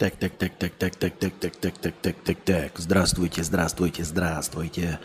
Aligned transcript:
Так, 0.00 0.16
так, 0.16 0.32
так, 0.38 0.56
так, 0.56 0.72
так, 0.76 0.96
так, 0.96 1.18
так, 1.18 1.34
так, 1.38 1.56
так, 1.60 1.74
так, 1.76 1.94
так, 2.00 2.16
так, 2.24 2.40
так. 2.40 2.78
Здравствуйте, 2.78 3.44
здравствуйте, 3.44 4.02
здравствуйте, 4.02 4.98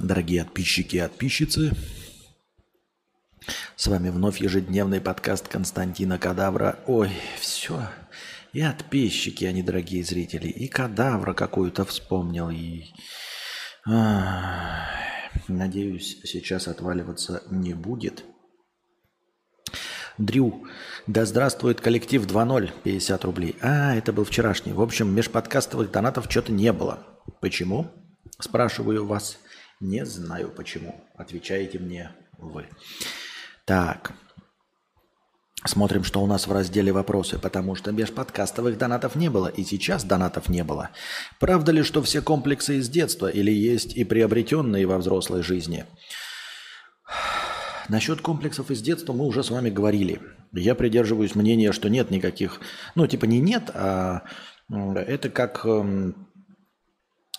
дорогие 0.00 0.42
подписчики 0.42 0.96
и 0.96 1.00
подписчицы. 1.00 1.70
С 3.76 3.86
вами 3.86 4.08
вновь 4.08 4.40
ежедневный 4.40 5.00
подкаст 5.00 5.46
Константина 5.46 6.18
Кадавра. 6.18 6.80
Ой, 6.88 7.12
все. 7.38 7.88
И 8.52 8.62
подписчики, 8.62 9.44
они 9.44 9.62
дорогие 9.62 10.02
зрители, 10.02 10.48
и 10.48 10.66
Кадавра 10.66 11.32
какую-то 11.32 11.84
вспомнил. 11.84 12.50
И... 12.50 12.86
Надеюсь, 15.46 16.20
сейчас 16.24 16.66
отваливаться 16.66 17.44
не 17.48 17.74
будет. 17.74 18.24
Дрю. 20.18 20.64
Да 21.06 21.26
здравствует 21.26 21.80
коллектив 21.80 22.24
2.0, 22.26 22.70
50 22.82 23.24
рублей. 23.24 23.56
А, 23.60 23.94
это 23.94 24.12
был 24.12 24.24
вчерашний. 24.24 24.72
В 24.72 24.80
общем, 24.80 25.14
межподкастовых 25.14 25.90
донатов 25.90 26.26
что-то 26.30 26.52
не 26.52 26.72
было. 26.72 27.00
Почему? 27.40 27.90
Спрашиваю 28.38 29.06
вас. 29.06 29.38
Не 29.80 30.06
знаю 30.06 30.48
почему. 30.48 31.04
Отвечаете 31.16 31.78
мне 31.78 32.12
вы. 32.38 32.66
Так. 33.66 34.12
Смотрим, 35.64 36.04
что 36.04 36.22
у 36.22 36.26
нас 36.26 36.46
в 36.46 36.52
разделе 36.52 36.92
«Вопросы», 36.92 37.38
потому 37.38 37.74
что 37.74 37.90
межподкастовых 37.90 38.78
донатов 38.78 39.16
не 39.16 39.28
было, 39.28 39.48
и 39.48 39.64
сейчас 39.64 40.04
донатов 40.04 40.48
не 40.48 40.62
было. 40.62 40.90
Правда 41.40 41.72
ли, 41.72 41.82
что 41.82 42.02
все 42.02 42.22
комплексы 42.22 42.76
из 42.76 42.88
детства 42.88 43.26
или 43.26 43.50
есть 43.50 43.96
и 43.96 44.04
приобретенные 44.04 44.86
во 44.86 44.98
взрослой 44.98 45.42
жизни? 45.42 45.84
Насчет 47.88 48.20
комплексов 48.20 48.70
из 48.70 48.82
детства 48.82 49.12
мы 49.12 49.26
уже 49.26 49.44
с 49.44 49.50
вами 49.50 49.70
говорили. 49.70 50.20
Я 50.52 50.74
придерживаюсь 50.74 51.34
мнения, 51.34 51.72
что 51.72 51.88
нет 51.88 52.10
никаких, 52.10 52.60
ну 52.94 53.06
типа 53.06 53.26
не 53.26 53.40
нет, 53.40 53.70
а 53.74 54.22
это 54.68 55.30
как, 55.30 55.64
эм, 55.64 56.28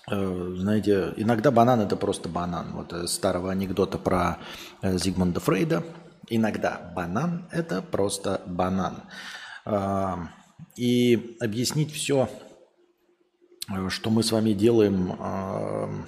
э, 0.10 0.54
знаете, 0.58 1.14
иногда 1.18 1.52
банан 1.52 1.82
это 1.82 1.98
просто 1.98 2.30
банан. 2.30 2.72
Вот 2.74 2.94
э, 2.94 3.08
старого 3.08 3.52
анекдота 3.52 3.98
про 3.98 4.38
э, 4.82 4.98
Зигмунда 4.98 5.40
Фрейда. 5.40 5.84
Иногда 6.30 6.92
банан 6.96 7.48
это 7.52 7.82
просто 7.82 8.42
банан. 8.46 9.04
А, 9.66 10.30
и 10.76 11.38
объяснить 11.40 11.94
все, 11.94 12.30
что 13.90 14.10
мы 14.10 14.24
с 14.24 14.32
вами 14.32 14.52
делаем 14.52 16.06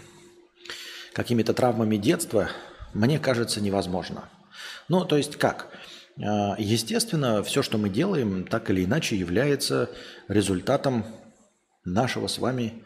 какими-то 1.14 1.54
травмами 1.54 1.98
детства– 1.98 2.50
мне 2.94 3.20
кажется, 3.20 3.62
невозможно. 3.62 4.30
Ну, 4.88 5.06
то 5.06 5.18
есть 5.18 5.36
как? 5.36 5.70
А, 6.22 6.56
естественно, 6.58 7.44
все, 7.44 7.62
что 7.62 7.78
мы 7.78 7.90
делаем, 7.90 8.46
так 8.46 8.70
или 8.70 8.86
иначе 8.86 9.16
является 9.16 9.90
результатом 10.28 11.06
нашего 11.86 12.28
с 12.28 12.40
вами 12.40 12.84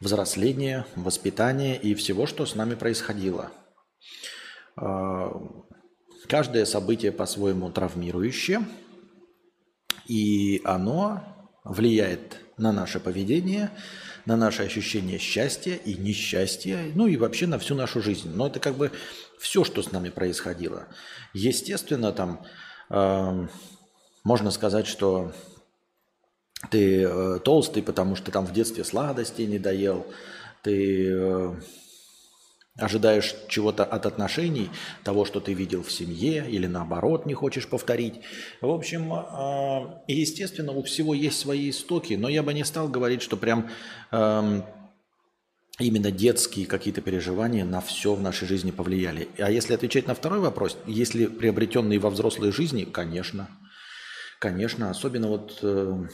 взросления, 0.00 0.86
воспитания 0.94 1.76
и 1.76 1.94
всего, 1.94 2.26
что 2.26 2.44
с 2.46 2.54
нами 2.54 2.74
происходило. 2.74 3.50
А, 4.76 5.30
каждое 6.28 6.64
событие 6.64 7.12
по-своему 7.12 7.70
травмирующее, 7.70 8.66
и 10.06 10.60
оно 10.64 11.24
влияет 11.64 12.40
на 12.56 12.72
наше 12.72 13.00
поведение, 13.00 13.70
на 14.24 14.36
наше 14.36 14.62
ощущение 14.62 15.18
счастья 15.18 15.74
и 15.74 15.94
несчастья, 15.94 16.90
ну 16.94 17.06
и 17.06 17.16
вообще 17.16 17.46
на 17.46 17.58
всю 17.58 17.74
нашу 17.74 18.02
жизнь. 18.02 18.30
Но 18.34 18.48
это 18.48 18.60
как 18.60 18.76
бы 18.76 18.92
все, 19.38 19.64
что 19.64 19.82
с 19.82 19.92
нами 19.92 20.08
происходило. 20.10 20.86
Естественно, 21.32 22.12
там 22.12 22.44
э, 22.90 23.46
можно 24.24 24.50
сказать, 24.50 24.86
что 24.86 25.32
ты 26.70 27.02
э, 27.02 27.38
толстый, 27.44 27.82
потому 27.82 28.16
что 28.16 28.30
там 28.30 28.46
в 28.46 28.52
детстве 28.52 28.84
сладости 28.84 29.42
не 29.42 29.58
доел, 29.58 30.06
ты 30.62 31.10
э, 31.10 31.54
ожидаешь 32.78 33.34
чего-то 33.48 33.84
от 33.84 34.06
отношений, 34.06 34.70
того, 35.02 35.24
что 35.24 35.40
ты 35.40 35.54
видел 35.54 35.82
в 35.82 35.90
семье, 35.90 36.44
или 36.48 36.66
наоборот 36.66 37.24
не 37.26 37.34
хочешь 37.34 37.68
повторить. 37.68 38.20
В 38.60 38.70
общем, 38.70 39.12
э, 39.12 40.02
естественно, 40.08 40.72
у 40.72 40.82
всего 40.82 41.14
есть 41.14 41.38
свои 41.38 41.70
истоки, 41.70 42.14
но 42.14 42.28
я 42.28 42.42
бы 42.42 42.52
не 42.52 42.64
стал 42.64 42.88
говорить, 42.88 43.22
что 43.22 43.36
прям 43.36 43.70
э, 44.12 44.62
именно 45.78 46.10
детские 46.10 46.66
какие-то 46.66 47.00
переживания 47.02 47.64
на 47.64 47.80
все 47.80 48.14
в 48.14 48.22
нашей 48.22 48.48
жизни 48.48 48.70
повлияли. 48.70 49.28
А 49.38 49.50
если 49.50 49.74
отвечать 49.74 50.06
на 50.06 50.14
второй 50.14 50.40
вопрос, 50.40 50.78
если 50.86 51.26
приобретенные 51.26 51.98
во 51.98 52.10
взрослой 52.10 52.52
жизни, 52.52 52.84
конечно. 52.84 53.48
Конечно, 54.38 54.90
особенно 54.90 55.28
вот 55.28 55.58
э, 55.62 56.06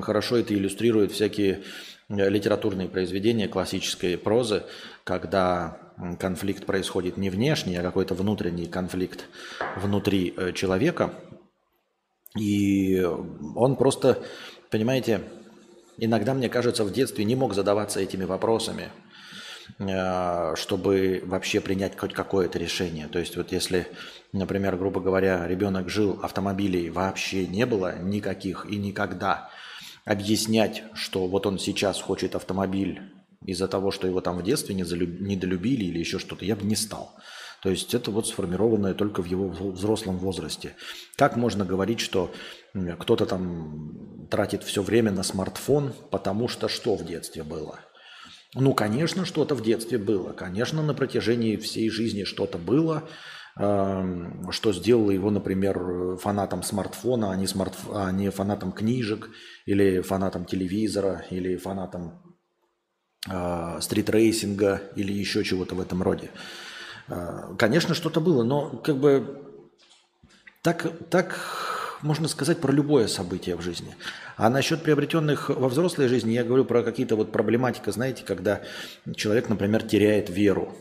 хорошо 0.00 0.36
это 0.36 0.54
иллюстрирует 0.54 1.12
всякие 1.12 1.62
э, 2.08 2.28
литературные 2.28 2.88
произведения 2.88 3.48
классической 3.48 4.16
прозы, 4.16 4.64
когда 5.04 5.78
конфликт 6.18 6.64
происходит 6.64 7.16
не 7.16 7.30
внешний, 7.30 7.76
а 7.76 7.82
какой-то 7.82 8.14
внутренний 8.14 8.66
конфликт 8.66 9.26
внутри 9.76 10.34
э, 10.36 10.52
человека. 10.52 11.14
И 12.38 13.02
он 13.56 13.76
просто, 13.76 14.22
понимаете, 14.70 15.20
иногда, 16.00 16.34
мне 16.34 16.48
кажется, 16.48 16.84
в 16.84 16.92
детстве 16.92 17.24
не 17.24 17.36
мог 17.36 17.54
задаваться 17.54 18.00
этими 18.00 18.24
вопросами, 18.24 18.88
э, 19.78 20.54
чтобы 20.56 21.22
вообще 21.24 21.60
принять 21.60 21.96
хоть 21.96 22.12
какое-то 22.12 22.58
решение. 22.58 23.06
То 23.06 23.18
есть 23.18 23.36
вот 23.36 23.52
если, 23.52 23.86
например, 24.32 24.76
грубо 24.76 25.00
говоря, 25.00 25.46
ребенок 25.46 25.88
жил, 25.88 26.18
автомобилей 26.22 26.90
вообще 26.90 27.46
не 27.46 27.66
было 27.66 27.98
никаких 27.98 28.66
и 28.68 28.76
никогда, 28.76 29.50
объяснять, 30.04 30.82
что 30.94 31.26
вот 31.26 31.46
он 31.46 31.58
сейчас 31.58 32.00
хочет 32.00 32.34
автомобиль 32.34 33.00
из-за 33.44 33.68
того, 33.68 33.90
что 33.90 34.06
его 34.06 34.20
там 34.20 34.38
в 34.38 34.42
детстве 34.42 34.74
не 34.74 34.82
недолюбили 34.82 35.84
или 35.84 35.98
еще 35.98 36.18
что-то, 36.18 36.44
я 36.44 36.56
бы 36.56 36.64
не 36.64 36.76
стал. 36.76 37.14
То 37.62 37.68
есть 37.70 37.94
это 37.94 38.10
вот 38.10 38.26
сформированное 38.26 38.94
только 38.94 39.22
в 39.22 39.26
его 39.26 39.48
взрослом 39.48 40.16
возрасте. 40.18 40.74
Как 41.16 41.36
можно 41.36 41.64
говорить, 41.64 42.00
что 42.00 42.32
кто-то 42.98 43.26
там 43.26 44.26
тратит 44.30 44.62
все 44.62 44.82
время 44.82 45.10
на 45.10 45.22
смартфон, 45.22 45.92
потому 46.10 46.48
что 46.48 46.68
что 46.68 46.96
в 46.96 47.04
детстве 47.04 47.42
было? 47.42 47.80
Ну, 48.54 48.74
конечно, 48.74 49.24
что-то 49.24 49.54
в 49.54 49.62
детстве 49.62 49.98
было. 49.98 50.32
Конечно, 50.32 50.82
на 50.82 50.94
протяжении 50.94 51.56
всей 51.56 51.88
жизни 51.90 52.24
что-то 52.24 52.58
было, 52.58 53.08
эм, 53.58 54.50
что 54.50 54.72
сделало 54.72 55.10
его, 55.10 55.30
например, 55.30 56.16
фанатом 56.16 56.62
смартфона, 56.62 57.30
а 57.30 57.36
не, 57.36 57.46
смарт... 57.46 57.74
а 57.92 58.10
не 58.10 58.30
фанатом 58.30 58.72
книжек, 58.72 59.30
или 59.66 60.00
фанатом 60.00 60.46
телевизора, 60.46 61.24
или 61.30 61.56
фанатом 61.56 62.36
э, 63.30 63.78
стритрейсинга, 63.80 64.82
или 64.96 65.12
еще 65.12 65.44
чего-то 65.44 65.76
в 65.76 65.80
этом 65.80 66.02
роде. 66.02 66.30
А, 67.10 67.54
конечно, 67.56 67.94
что-то 67.94 68.20
было, 68.20 68.44
но 68.44 68.70
как 68.70 68.96
бы 68.96 69.42
так, 70.62 70.86
так 71.10 71.98
можно 72.02 72.28
сказать 72.28 72.60
про 72.60 72.72
любое 72.72 73.08
событие 73.08 73.56
в 73.56 73.62
жизни. 73.62 73.96
А 74.36 74.48
насчет 74.48 74.82
приобретенных 74.82 75.50
во 75.50 75.68
взрослой 75.68 76.08
жизни 76.08 76.32
я 76.32 76.44
говорю 76.44 76.64
про 76.64 76.82
какие-то 76.82 77.16
вот 77.16 77.32
проблематика, 77.32 77.90
знаете, 77.92 78.24
когда 78.24 78.60
человек, 79.16 79.48
например, 79.48 79.82
теряет 79.82 80.30
веру 80.30 80.72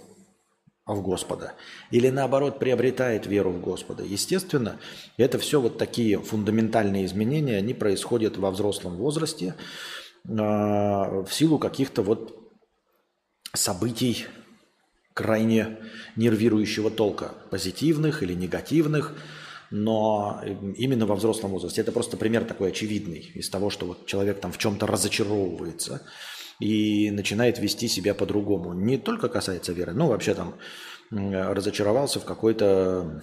в 0.85 1.01
Господа. 1.01 1.53
Или 1.91 2.09
наоборот 2.09 2.59
приобретает 2.59 3.25
веру 3.25 3.51
в 3.51 3.61
Господа. 3.61 4.03
Естественно, 4.03 4.79
это 5.17 5.39
все 5.39 5.59
вот 5.59 5.77
такие 5.77 6.19
фундаментальные 6.19 7.05
изменения, 7.05 7.57
они 7.57 7.73
происходят 7.73 8.37
во 8.37 8.51
взрослом 8.51 8.97
возрасте 8.97 9.55
э, 10.27 10.31
в 10.31 11.29
силу 11.31 11.59
каких-то 11.59 12.01
вот 12.01 12.35
событий 13.53 14.27
крайне 15.19 15.79
нервирующего 16.15 16.89
толка, 16.89 17.33
позитивных 17.49 18.23
или 18.23 18.33
негативных, 18.33 19.13
но 19.69 20.41
именно 20.77 21.05
во 21.05 21.15
взрослом 21.15 21.51
возрасте. 21.51 21.81
Это 21.81 21.91
просто 21.91 22.15
пример 22.15 22.45
такой 22.45 22.69
очевидный 22.69 23.29
из 23.35 23.49
того, 23.49 23.69
что 23.69 23.85
вот 23.85 24.05
человек 24.05 24.39
там 24.39 24.53
в 24.53 24.57
чем-то 24.57 24.87
разочаровывается 24.87 26.03
и 26.61 27.11
начинает 27.11 27.59
вести 27.59 27.89
себя 27.89 28.13
по-другому. 28.13 28.73
Не 28.73 28.97
только 28.97 29.27
касается 29.27 29.73
веры, 29.73 29.91
но 29.91 30.07
вообще 30.07 30.33
там 30.35 30.55
разочаровался 31.11 32.21
в 32.21 32.23
какой-то 32.23 33.21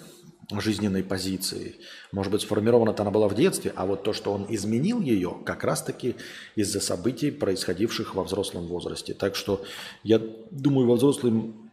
жизненной 0.53 1.03
позиции. 1.03 1.76
Может 2.12 2.31
быть, 2.31 2.43
сформирована-то 2.43 3.03
она 3.03 3.11
была 3.11 3.29
в 3.29 3.35
детстве, 3.35 3.73
а 3.75 3.87
вот 3.87 4.03
то, 4.05 4.12
что 4.12 4.32
он 4.32 4.47
изменил 4.50 5.00
ее, 5.00 5.38
как 5.47 5.65
раз-таки 5.65 6.15
из-за 6.56 6.81
событий, 6.81 7.31
происходивших 7.31 8.15
во 8.15 8.23
взрослом 8.23 8.67
возрасте. 8.67 9.15
Так 9.15 9.35
что 9.35 9.65
я 10.05 10.21
думаю, 10.50 10.87
во 10.87 10.94
взрослом 10.97 11.66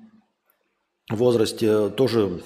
возрасте 1.09 1.89
тоже 1.89 2.41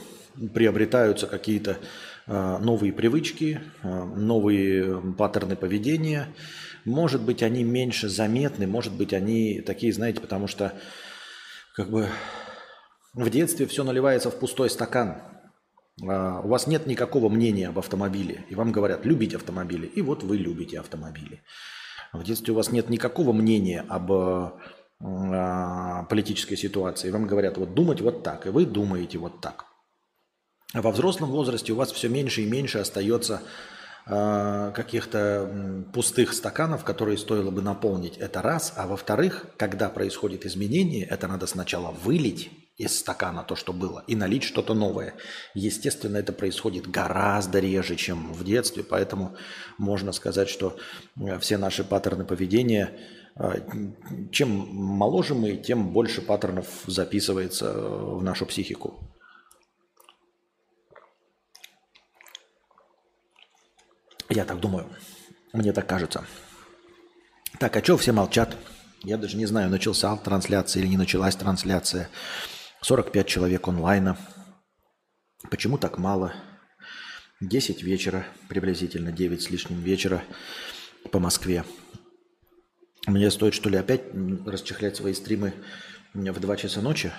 приобретаются 0.54 1.28
какие-то 1.28 1.78
а, 2.26 2.60
новые 2.60 2.92
привычки, 2.92 3.62
а, 3.84 4.06
новые 4.06 5.02
паттерны 5.18 5.56
поведения. 5.56 6.28
Может 6.86 7.22
быть, 7.22 7.44
они 7.44 7.64
меньше 7.64 8.10
заметны, 8.10 8.68
может 8.68 8.94
быть, 8.94 9.14
они 9.14 9.62
такие, 9.62 9.94
знаете, 9.94 10.22
потому 10.22 10.48
что 10.48 10.74
как 11.74 11.90
бы 11.90 12.10
в 13.14 13.30
детстве 13.30 13.66
все 13.66 13.84
наливается 13.84 14.32
в 14.32 14.40
пустой 14.40 14.70
стакан. 14.70 15.22
А, 16.02 16.42
у 16.42 16.48
вас 16.48 16.68
нет 16.68 16.86
никакого 16.88 17.30
мнения 17.30 17.70
об 17.70 17.80
автомобиле, 17.80 18.46
и 18.50 18.56
вам 18.56 18.72
говорят, 18.72 19.06
любите 19.06 19.38
автомобили, 19.38 19.88
и 19.88 20.02
вот 20.02 20.24
вы 20.24 20.38
любите 20.38 20.80
автомобили. 20.80 21.44
В 22.14 22.24
детстве 22.24 22.54
у 22.54 22.56
вас 22.56 22.72
нет 22.72 22.90
никакого 22.90 23.34
мнения 23.34 23.86
об 23.88 24.12
политической 25.00 26.56
ситуации. 26.56 27.12
Вам 27.12 27.28
говорят, 27.28 27.58
вот 27.58 27.74
думать 27.74 28.02
вот 28.02 28.24
так, 28.24 28.48
и 28.48 28.50
вы 28.50 28.66
думаете 28.66 29.18
вот 29.18 29.42
так. 29.42 29.66
А 30.74 30.82
во 30.82 30.92
взрослом 30.92 31.30
возрасте 31.30 31.74
у 31.74 31.76
вас 31.76 31.92
все 31.92 32.10
меньше 32.10 32.42
и 32.42 32.46
меньше 32.46 32.80
остается 32.80 33.42
э, 34.06 34.72
каких-то 34.76 35.86
пустых 35.94 36.34
стаканов, 36.34 36.84
которые 36.84 37.18
стоило 37.18 37.52
бы 37.52 37.62
наполнить. 37.62 38.18
Это 38.18 38.42
раз. 38.42 38.74
А 38.76 38.86
во-вторых, 38.88 39.46
когда 39.58 39.90
происходит 39.90 40.46
изменение, 40.46 41.06
это 41.06 41.28
надо 41.28 41.48
сначала 41.48 41.92
вылить 41.92 42.50
из 42.78 43.00
стакана 43.00 43.44
то, 43.44 43.56
что 43.56 43.74
было, 43.74 44.04
и 44.08 44.16
налить 44.16 44.44
что-то 44.44 44.74
новое. 44.74 45.16
Естественно, 45.56 46.18
это 46.18 46.32
происходит 46.32 46.88
гораздо 46.88 47.60
реже, 47.60 47.96
чем 47.96 48.34
в 48.34 48.44
детстве, 48.44 48.84
поэтому 48.84 49.36
можно 49.78 50.12
сказать, 50.12 50.48
что 50.48 50.78
все 51.40 51.58
наши 51.58 51.84
паттерны 51.84 52.24
поведения, 52.24 52.92
чем 54.32 54.50
моложе 54.50 55.36
мы, 55.36 55.58
тем 55.58 55.94
больше 55.94 56.22
паттернов 56.22 56.68
записывается 56.88 57.72
в 57.74 58.24
нашу 58.24 58.46
психику. 58.46 59.00
Я 64.30 64.44
так 64.44 64.60
думаю. 64.60 64.88
Мне 65.54 65.72
так 65.72 65.88
кажется. 65.88 66.26
Так, 67.60 67.76
а 67.76 67.84
что 67.84 67.98
все 67.98 68.12
молчат? 68.12 68.58
Я 69.04 69.18
даже 69.18 69.38
не 69.38 69.46
знаю, 69.46 69.70
начался 69.70 70.16
трансляция 70.18 70.82
или 70.82 70.90
не 70.90 70.98
началась 70.98 71.36
трансляция. 71.36 72.10
45 72.82 73.28
человек 73.28 73.68
онлайна. 73.68 74.18
Почему 75.50 75.78
так 75.78 75.98
мало? 75.98 76.34
10 77.40 77.84
вечера, 77.84 78.26
приблизительно 78.50 79.12
9 79.12 79.42
с 79.42 79.50
лишним 79.50 79.82
вечера 79.82 80.24
по 81.12 81.20
Москве. 81.20 81.64
Мне 83.08 83.32
стоит, 83.32 83.54
что 83.54 83.70
ли, 83.70 83.78
опять 83.78 84.02
расчехлять 84.46 84.98
свои 84.98 85.14
стримы 85.14 85.54
в 86.14 86.40
2 86.40 86.58
часа 86.58 86.82
ночи? 86.82 87.14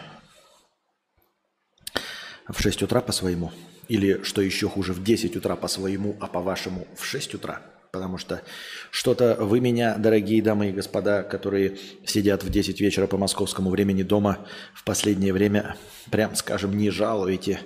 В 2.46 2.60
6 2.60 2.82
утра 2.82 3.00
по 3.00 3.10
своему? 3.10 3.52
Или, 3.88 4.22
что 4.22 4.42
еще 4.42 4.68
хуже, 4.68 4.92
в 4.92 5.02
10 5.02 5.34
утра 5.36 5.56
по 5.56 5.66
своему, 5.66 6.14
а 6.20 6.26
по 6.26 6.40
вашему 6.40 6.86
в 6.94 7.06
6 7.06 7.36
утра? 7.36 7.62
Потому 7.90 8.18
что 8.18 8.42
что-то 8.90 9.36
вы 9.40 9.60
меня, 9.60 9.96
дорогие 9.96 10.42
дамы 10.42 10.68
и 10.68 10.72
господа, 10.72 11.22
которые 11.22 11.78
сидят 12.04 12.44
в 12.44 12.50
10 12.50 12.78
вечера 12.82 13.06
по 13.06 13.16
московскому 13.16 13.70
времени 13.70 14.02
дома, 14.02 14.46
в 14.74 14.84
последнее 14.84 15.32
время, 15.32 15.74
прям 16.10 16.34
скажем, 16.34 16.76
не 16.76 16.90
жалуете 16.90 17.60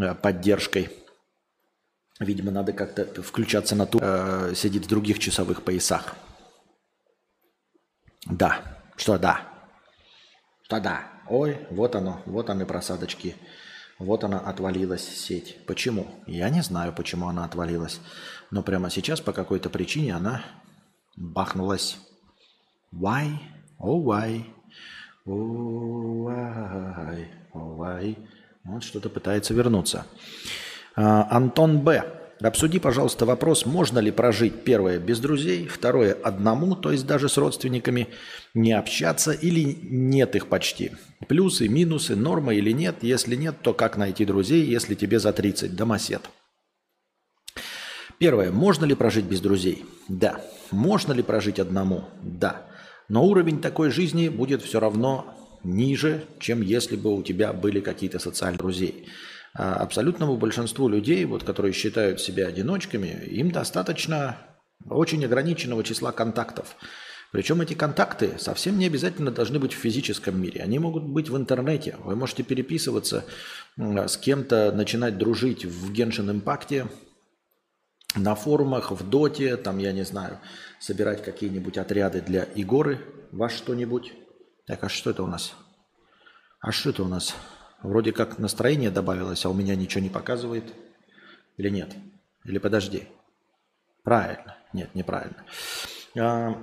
э, 0.00 0.14
поддержкой. 0.14 0.88
Видимо, 2.20 2.52
надо 2.52 2.72
как-то 2.72 3.22
включаться 3.24 3.74
на 3.74 3.86
ту, 3.86 3.98
э, 4.00 4.52
сидит 4.54 4.84
в 4.84 4.88
других 4.88 5.18
часовых 5.18 5.64
поясах. 5.64 6.14
Да, 8.28 8.60
что 8.96 9.18
да? 9.18 9.40
Что 10.64 10.80
да? 10.80 11.02
Ой, 11.28 11.66
вот 11.70 11.94
оно, 11.94 12.22
вот 12.26 12.50
они 12.50 12.64
просадочки. 12.64 13.36
Вот 13.98 14.24
она 14.24 14.38
отвалилась 14.40 15.04
сеть. 15.08 15.64
Почему? 15.66 16.06
Я 16.26 16.50
не 16.50 16.60
знаю, 16.60 16.92
почему 16.92 17.28
она 17.28 17.44
отвалилась. 17.44 18.00
Но 18.50 18.62
прямо 18.62 18.90
сейчас 18.90 19.20
по 19.20 19.32
какой-то 19.32 19.70
причине 19.70 20.14
она 20.14 20.42
бахнулась. 21.16 21.98
Why? 22.92 23.38
Oh, 23.78 24.02
why? 24.04 24.44
Oh, 25.26 26.26
why? 26.26 27.28
Oh, 27.54 27.76
why? 27.76 28.16
Вот 28.64 28.82
что-то 28.82 29.08
пытается 29.08 29.54
вернуться. 29.54 30.04
А, 30.94 31.28
Антон 31.30 31.80
Б. 31.80 32.25
Обсуди, 32.42 32.78
пожалуйста, 32.78 33.24
вопрос, 33.24 33.64
можно 33.64 33.98
ли 33.98 34.10
прожить 34.10 34.62
первое 34.62 34.98
без 34.98 35.20
друзей, 35.20 35.66
второе 35.66 36.12
одному, 36.12 36.76
то 36.76 36.92
есть 36.92 37.06
даже 37.06 37.30
с 37.30 37.38
родственниками, 37.38 38.08
не 38.52 38.72
общаться 38.72 39.32
или 39.32 39.78
нет 39.82 40.36
их 40.36 40.48
почти. 40.48 40.92
Плюсы, 41.28 41.66
минусы, 41.68 42.14
норма 42.14 42.54
или 42.54 42.72
нет. 42.72 42.96
Если 43.00 43.36
нет, 43.36 43.56
то 43.62 43.72
как 43.72 43.96
найти 43.96 44.26
друзей, 44.26 44.64
если 44.64 44.94
тебе 44.94 45.18
за 45.18 45.32
30, 45.32 45.74
домосед. 45.74 46.28
Первое. 48.18 48.50
Можно 48.50 48.84
ли 48.84 48.94
прожить 48.94 49.24
без 49.24 49.40
друзей? 49.40 49.84
Да. 50.08 50.40
Можно 50.70 51.12
ли 51.12 51.22
прожить 51.22 51.58
одному? 51.58 52.04
Да. 52.22 52.66
Но 53.08 53.24
уровень 53.24 53.60
такой 53.60 53.90
жизни 53.90 54.28
будет 54.28 54.62
все 54.62 54.80
равно 54.80 55.34
ниже, 55.62 56.24
чем 56.38 56.60
если 56.60 56.96
бы 56.96 57.14
у 57.14 57.22
тебя 57.22 57.52
были 57.52 57.80
какие-то 57.80 58.18
социальные 58.18 58.58
друзей. 58.58 59.08
А 59.58 59.74
абсолютному 59.74 60.36
большинству 60.36 60.88
людей, 60.88 61.24
вот, 61.24 61.42
которые 61.42 61.72
считают 61.72 62.20
себя 62.20 62.46
одиночками, 62.46 63.24
им 63.26 63.50
достаточно 63.50 64.36
очень 64.84 65.24
ограниченного 65.24 65.82
числа 65.82 66.12
контактов. 66.12 66.76
Причем 67.32 67.60
эти 67.60 67.74
контакты 67.74 68.38
совсем 68.38 68.78
не 68.78 68.86
обязательно 68.86 69.30
должны 69.30 69.58
быть 69.58 69.72
в 69.72 69.78
физическом 69.78 70.40
мире. 70.40 70.62
Они 70.62 70.78
могут 70.78 71.04
быть 71.04 71.30
в 71.30 71.36
интернете. 71.36 71.96
Вы 72.04 72.16
можете 72.16 72.42
переписываться 72.42 73.24
с 73.76 74.16
кем-то, 74.18 74.72
начинать 74.72 75.16
дружить 75.16 75.64
в 75.64 75.92
Genshin 75.92 76.40
Impact, 76.40 76.88
на 78.14 78.34
форумах, 78.34 78.92
в 78.92 79.08
Доте, 79.08 79.56
там, 79.56 79.78
я 79.78 79.92
не 79.92 80.04
знаю, 80.04 80.38
собирать 80.80 81.22
какие-нибудь 81.22 81.76
отряды 81.78 82.20
для 82.20 82.44
Игоры, 82.44 83.00
во 83.32 83.48
что-нибудь. 83.48 84.12
Так, 84.66 84.84
а 84.84 84.88
что 84.88 85.10
это 85.10 85.22
у 85.22 85.26
нас? 85.26 85.54
А 86.60 86.72
что 86.72 86.90
это 86.90 87.02
у 87.02 87.08
нас? 87.08 87.34
Вроде 87.82 88.12
как 88.12 88.38
настроение 88.38 88.90
добавилось, 88.90 89.44
а 89.44 89.50
у 89.50 89.54
меня 89.54 89.76
ничего 89.76 90.02
не 90.02 90.08
показывает. 90.08 90.64
Или 91.56 91.68
нет? 91.68 91.94
Или 92.44 92.58
подожди. 92.58 93.04
Правильно. 94.02 94.56
Нет, 94.72 94.94
неправильно. 94.94 95.44
А, 96.18 96.54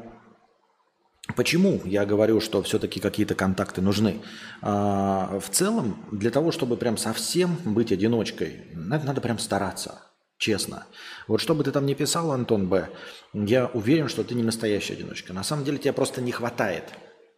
почему 1.36 1.82
я 1.86 2.06
говорю, 2.06 2.40
что 2.40 2.64
все-таки 2.64 3.00
какие-то 3.00 3.36
контакты 3.36 3.82
нужны? 3.82 4.22
А, 4.62 5.40
в 5.40 5.50
целом, 5.50 6.06
для 6.12 6.32
того, 6.32 6.52
чтобы 6.52 6.78
прям 6.78 6.98
совсем 6.98 7.58
быть 7.64 7.92
одиночкой, 7.92 8.68
надо, 8.74 9.06
надо 9.06 9.22
прям 9.22 9.40
стараться. 9.40 10.02
Честно. 10.38 10.88
Вот 11.28 11.40
что 11.40 11.56
бы 11.56 11.64
ты 11.64 11.72
там 11.72 11.86
ни 11.86 11.94
писал, 11.94 12.32
Антон 12.32 12.68
Б., 12.68 12.90
я 13.34 13.68
уверен, 13.68 14.10
что 14.10 14.24
ты 14.24 14.36
не 14.36 14.44
настоящая 14.44 14.94
одиночка. 14.94 15.32
На 15.32 15.44
самом 15.44 15.64
деле 15.64 15.78
тебе 15.78 15.94
просто 15.94 16.22
не 16.22 16.32
хватает 16.32 16.86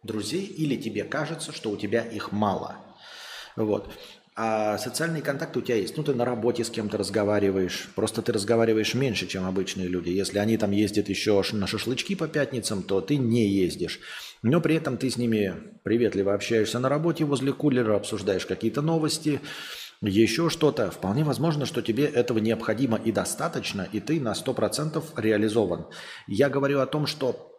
друзей 0.02 0.44
или 0.44 0.76
тебе 0.76 1.04
кажется, 1.04 1.52
что 1.52 1.70
у 1.70 1.76
тебя 1.76 2.02
их 2.02 2.32
мало– 2.32 2.76
вот. 3.56 3.90
А 4.38 4.76
социальные 4.76 5.22
контакты 5.22 5.60
у 5.60 5.62
тебя 5.62 5.76
есть. 5.76 5.96
Ну, 5.96 6.02
ты 6.02 6.12
на 6.12 6.26
работе 6.26 6.62
с 6.62 6.68
кем-то 6.68 6.98
разговариваешь. 6.98 7.88
Просто 7.94 8.20
ты 8.20 8.32
разговариваешь 8.32 8.92
меньше, 8.92 9.26
чем 9.26 9.46
обычные 9.46 9.88
люди. 9.88 10.10
Если 10.10 10.38
они 10.38 10.58
там 10.58 10.72
ездят 10.72 11.08
еще 11.08 11.42
на 11.52 11.66
шашлычки 11.66 12.14
по 12.14 12.28
пятницам, 12.28 12.82
то 12.82 13.00
ты 13.00 13.16
не 13.16 13.48
ездишь. 13.48 13.98
Но 14.42 14.60
при 14.60 14.74
этом 14.74 14.98
ты 14.98 15.08
с 15.08 15.16
ними 15.16 15.54
приветливо 15.84 16.34
общаешься 16.34 16.78
на 16.78 16.90
работе 16.90 17.24
возле 17.24 17.54
кулера, 17.54 17.96
обсуждаешь 17.96 18.44
какие-то 18.44 18.82
новости, 18.82 19.40
еще 20.02 20.50
что-то. 20.50 20.90
Вполне 20.90 21.24
возможно, 21.24 21.64
что 21.64 21.80
тебе 21.80 22.04
этого 22.04 22.36
необходимо 22.36 22.98
и 22.98 23.12
достаточно, 23.12 23.88
и 23.90 24.00
ты 24.00 24.20
на 24.20 24.32
100% 24.32 25.02
реализован. 25.16 25.86
Я 26.26 26.50
говорю 26.50 26.80
о 26.80 26.86
том, 26.86 27.06
что 27.06 27.55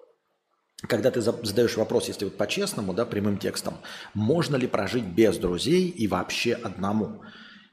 когда 0.86 1.10
ты 1.10 1.22
задаешь 1.22 1.75
вопрос, 1.75 2.07
если 2.07 2.25
вот 2.25 2.38
по-честному, 2.38 2.93
да, 2.93 3.05
прямым 3.05 3.39
текстом, 3.39 3.77
можно 4.13 4.55
ли 4.55 4.67
прожить 4.67 5.05
без 5.05 5.38
друзей 5.38 5.89
и 5.89 6.07
вообще 6.07 6.53
одному? 6.53 7.22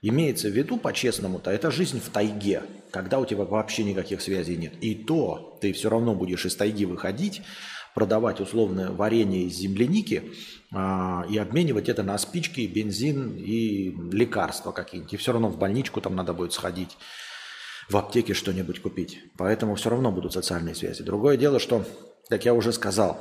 Имеется 0.01 0.49
в 0.49 0.53
виду 0.53 0.79
по-честному-то, 0.79 1.51
это 1.51 1.71
жизнь 1.71 2.01
в 2.01 2.09
тайге, 2.11 2.63
когда 2.91 3.19
у 3.19 3.27
тебя 3.27 3.45
вообще 3.45 3.85
никаких 3.85 4.21
связей 4.23 4.57
нет. 4.57 4.75
И 4.81 4.95
то 4.95 5.59
ты 5.61 5.73
все 5.73 5.91
равно 5.91 6.15
будешь 6.15 6.47
из 6.47 6.57
тайги 6.57 6.87
выходить, 6.87 7.43
продавать 7.95 8.41
условное 8.41 8.91
варенье 8.91 9.45
из 9.45 9.55
земляники 9.55 10.33
а, 10.73 11.27
и 11.31 11.39
обменивать 11.39 11.89
это 11.89 12.03
на 12.03 12.19
спички, 12.19 12.63
бензин 12.63 13.37
и 13.37 13.95
лекарства 14.13 14.73
какие-нибудь. 14.73 15.13
И 15.15 15.17
все 15.17 15.33
равно 15.33 15.49
в 15.49 15.59
больничку 15.59 16.01
там 16.01 16.17
надо 16.17 16.35
будет 16.35 16.53
сходить, 16.53 16.97
в 17.89 17.97
аптеке 17.97 18.35
что-нибудь 18.35 18.81
купить. 18.81 19.21
Поэтому 19.37 19.75
все 19.75 19.91
равно 19.91 20.11
будут 20.11 20.33
социальные 20.33 20.75
связи. 20.75 21.03
Другое 21.03 21.37
дело, 21.37 21.59
что 21.59 21.85
как 22.29 22.45
я 22.45 22.55
уже 22.55 22.73
сказал, 22.73 23.19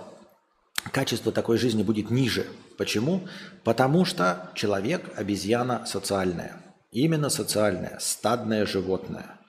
качество 0.91 1.31
такой 1.31 1.57
жизни 1.57 1.83
будет 1.83 2.09
ниже. 2.09 2.45
Почему? 2.77 3.27
Потому 3.63 4.05
что 4.05 4.51
человек– 4.55 5.11
обезьяна 5.15 5.85
социальная. 5.85 6.61
Именно 6.91 7.29
социальная, 7.29 7.97
стадное 7.99 8.65
животное. 8.65 9.39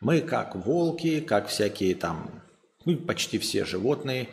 Мы 0.00 0.20
как 0.20 0.54
волки, 0.54 1.20
как 1.20 1.48
всякие 1.48 1.94
там, 1.94 2.42
ну, 2.84 2.96
почти 2.96 3.38
все 3.38 3.64
животные, 3.64 4.28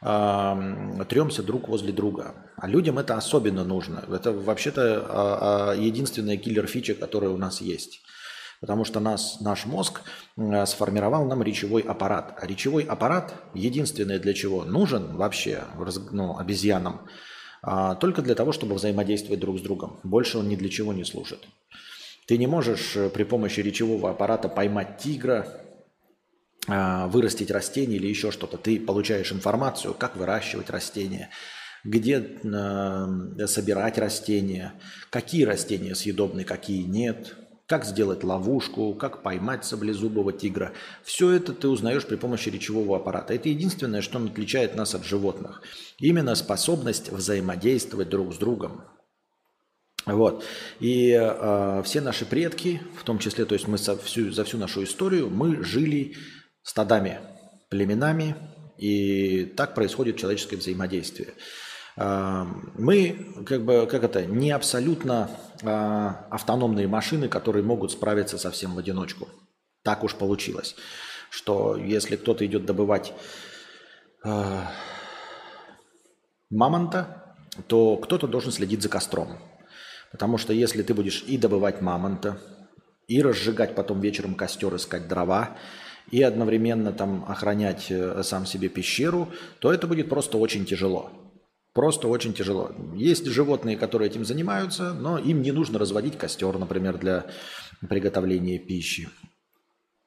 тремся 0.00 1.42
друг 1.42 1.68
возле 1.68 1.92
друга. 1.92 2.34
А 2.56 2.68
людям 2.68 2.98
это 2.98 3.16
особенно 3.16 3.64
нужно. 3.64 4.04
Это 4.08 4.32
вообще-то 4.32 5.74
э, 5.76 5.82
единственная 5.82 6.36
киллер-фича, 6.36 6.94
которая 6.94 7.30
у 7.30 7.36
нас 7.36 7.60
есть. 7.60 8.02
Потому 8.60 8.84
что 8.84 9.00
нас, 9.00 9.40
наш 9.40 9.66
мозг 9.66 10.02
сформировал 10.66 11.26
нам 11.26 11.42
речевой 11.42 11.82
аппарат. 11.82 12.38
А 12.40 12.46
речевой 12.46 12.84
аппарат 12.84 13.34
единственное 13.54 14.18
для 14.18 14.32
чего 14.34 14.64
нужен 14.64 15.16
вообще 15.16 15.64
ну, 16.10 16.38
обезьянам, 16.38 17.06
а, 17.62 17.96
только 17.96 18.22
для 18.22 18.34
того, 18.34 18.52
чтобы 18.52 18.76
взаимодействовать 18.76 19.40
друг 19.40 19.58
с 19.58 19.62
другом. 19.62 19.98
Больше 20.04 20.38
он 20.38 20.48
ни 20.48 20.56
для 20.56 20.68
чего 20.68 20.92
не 20.92 21.04
служит. 21.04 21.40
Ты 22.26 22.38
не 22.38 22.46
можешь 22.46 22.96
э, 22.96 23.08
при 23.08 23.24
помощи 23.24 23.60
речевого 23.60 24.10
аппарата 24.10 24.48
поймать 24.48 24.98
тигра, 24.98 25.60
э, 26.68 27.06
вырастить 27.06 27.50
растение 27.50 27.98
или 27.98 28.08
еще 28.08 28.30
что-то. 28.30 28.56
Ты 28.56 28.80
получаешь 28.80 29.32
информацию, 29.32 29.94
как 29.94 30.16
выращивать 30.16 30.70
растения, 30.70 31.30
где 31.84 32.18
э, 32.18 33.46
собирать 33.46 33.98
растения, 33.98 34.74
какие 35.10 35.44
растения 35.44 35.94
съедобны, 35.94 36.44
какие 36.44 36.82
нет, 36.82 37.36
как 37.66 37.84
сделать 37.84 38.22
ловушку, 38.22 38.94
как 38.94 39.22
поймать 39.22 39.64
саблезубого 39.64 40.32
тигра. 40.32 40.72
Все 41.02 41.30
это 41.32 41.52
ты 41.52 41.68
узнаешь 41.68 42.06
при 42.06 42.16
помощи 42.16 42.48
речевого 42.48 42.96
аппарата. 42.96 43.34
Это 43.34 43.48
единственное, 43.48 44.02
что 44.02 44.18
отличает 44.18 44.76
нас 44.76 44.94
от 44.94 45.04
животных. 45.04 45.62
Именно 45.98 46.34
способность 46.36 47.10
взаимодействовать 47.10 48.08
друг 48.08 48.32
с 48.32 48.38
другом. 48.38 48.84
Вот. 50.06 50.44
И 50.78 51.10
э, 51.10 51.82
все 51.84 52.00
наши 52.00 52.24
предки, 52.24 52.80
в 53.00 53.02
том 53.02 53.18
числе, 53.18 53.44
то 53.44 53.54
есть 53.54 53.66
мы 53.66 53.76
за 53.76 53.96
всю, 53.98 54.30
за 54.30 54.44
всю 54.44 54.56
нашу 54.56 54.84
историю, 54.84 55.28
мы 55.28 55.64
жили 55.64 56.14
стадами, 56.62 57.18
племенами, 57.70 58.36
и 58.78 59.44
так 59.56 59.74
происходит 59.74 60.16
человеческое 60.16 60.58
взаимодействие. 60.58 61.34
Мы, 61.96 63.32
как 63.46 63.64
бы, 63.64 63.86
как 63.90 64.04
это, 64.04 64.26
не 64.26 64.50
абсолютно 64.50 65.30
э, 65.62 65.66
автономные 66.30 66.86
машины, 66.86 67.26
которые 67.28 67.62
могут 67.64 67.92
справиться 67.92 68.36
совсем 68.36 68.74
в 68.74 68.78
одиночку. 68.78 69.28
Так 69.82 70.04
уж 70.04 70.14
получилось, 70.14 70.76
что 71.30 71.74
если 71.76 72.16
кто-то 72.16 72.44
идет 72.44 72.66
добывать 72.66 73.14
э, 74.24 74.60
мамонта, 76.50 77.34
то 77.66 77.96
кто-то 77.96 78.26
должен 78.26 78.52
следить 78.52 78.82
за 78.82 78.90
костром. 78.90 79.38
Потому 80.12 80.36
что 80.36 80.52
если 80.52 80.82
ты 80.82 80.92
будешь 80.92 81.24
и 81.26 81.38
добывать 81.38 81.80
мамонта, 81.80 82.38
и 83.08 83.22
разжигать 83.22 83.74
потом 83.74 84.00
вечером 84.00 84.34
костер, 84.34 84.74
искать 84.76 85.08
дрова, 85.08 85.56
и 86.10 86.22
одновременно 86.22 86.92
там 86.92 87.24
охранять 87.26 87.86
э, 87.90 88.22
сам 88.22 88.44
себе 88.44 88.68
пещеру, 88.68 89.28
то 89.60 89.72
это 89.72 89.86
будет 89.86 90.10
просто 90.10 90.36
очень 90.36 90.66
тяжело. 90.66 91.10
Просто 91.76 92.08
очень 92.08 92.32
тяжело. 92.32 92.70
Есть 92.94 93.26
животные, 93.26 93.76
которые 93.76 94.08
этим 94.08 94.24
занимаются, 94.24 94.94
но 94.94 95.18
им 95.18 95.42
не 95.42 95.52
нужно 95.52 95.78
разводить 95.78 96.16
костер, 96.16 96.56
например, 96.56 96.96
для 96.96 97.26
приготовления 97.86 98.58
пищи 98.58 99.10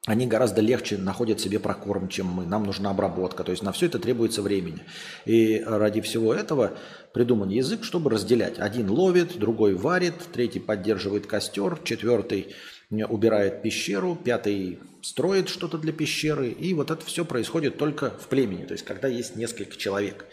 они 0.07 0.25
гораздо 0.25 0.61
легче 0.61 0.97
находят 0.97 1.39
себе 1.39 1.59
прокорм, 1.59 2.07
чем 2.07 2.25
мы. 2.25 2.45
Нам 2.45 2.63
нужна 2.63 2.89
обработка. 2.89 3.43
То 3.43 3.51
есть 3.51 3.61
на 3.61 3.71
все 3.71 3.85
это 3.85 3.99
требуется 3.99 4.41
времени. 4.41 4.79
И 5.25 5.61
ради 5.63 6.01
всего 6.01 6.33
этого 6.33 6.71
придуман 7.13 7.49
язык, 7.49 7.83
чтобы 7.83 8.09
разделять. 8.09 8.57
Один 8.57 8.89
ловит, 8.89 9.37
другой 9.37 9.75
варит, 9.75 10.15
третий 10.33 10.59
поддерживает 10.59 11.27
костер, 11.27 11.77
четвертый 11.83 12.55
убирает 12.89 13.61
пещеру, 13.61 14.15
пятый 14.15 14.79
строит 15.03 15.47
что-то 15.47 15.77
для 15.77 15.93
пещеры. 15.93 16.49
И 16.49 16.73
вот 16.73 16.89
это 16.89 17.05
все 17.05 17.23
происходит 17.23 17.77
только 17.77 18.09
в 18.09 18.29
племени. 18.29 18.65
То 18.65 18.73
есть 18.73 18.85
когда 18.85 19.07
есть 19.07 19.35
несколько 19.35 19.77
человек 19.77 20.25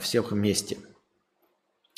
всех 0.00 0.32
вместе– 0.32 0.78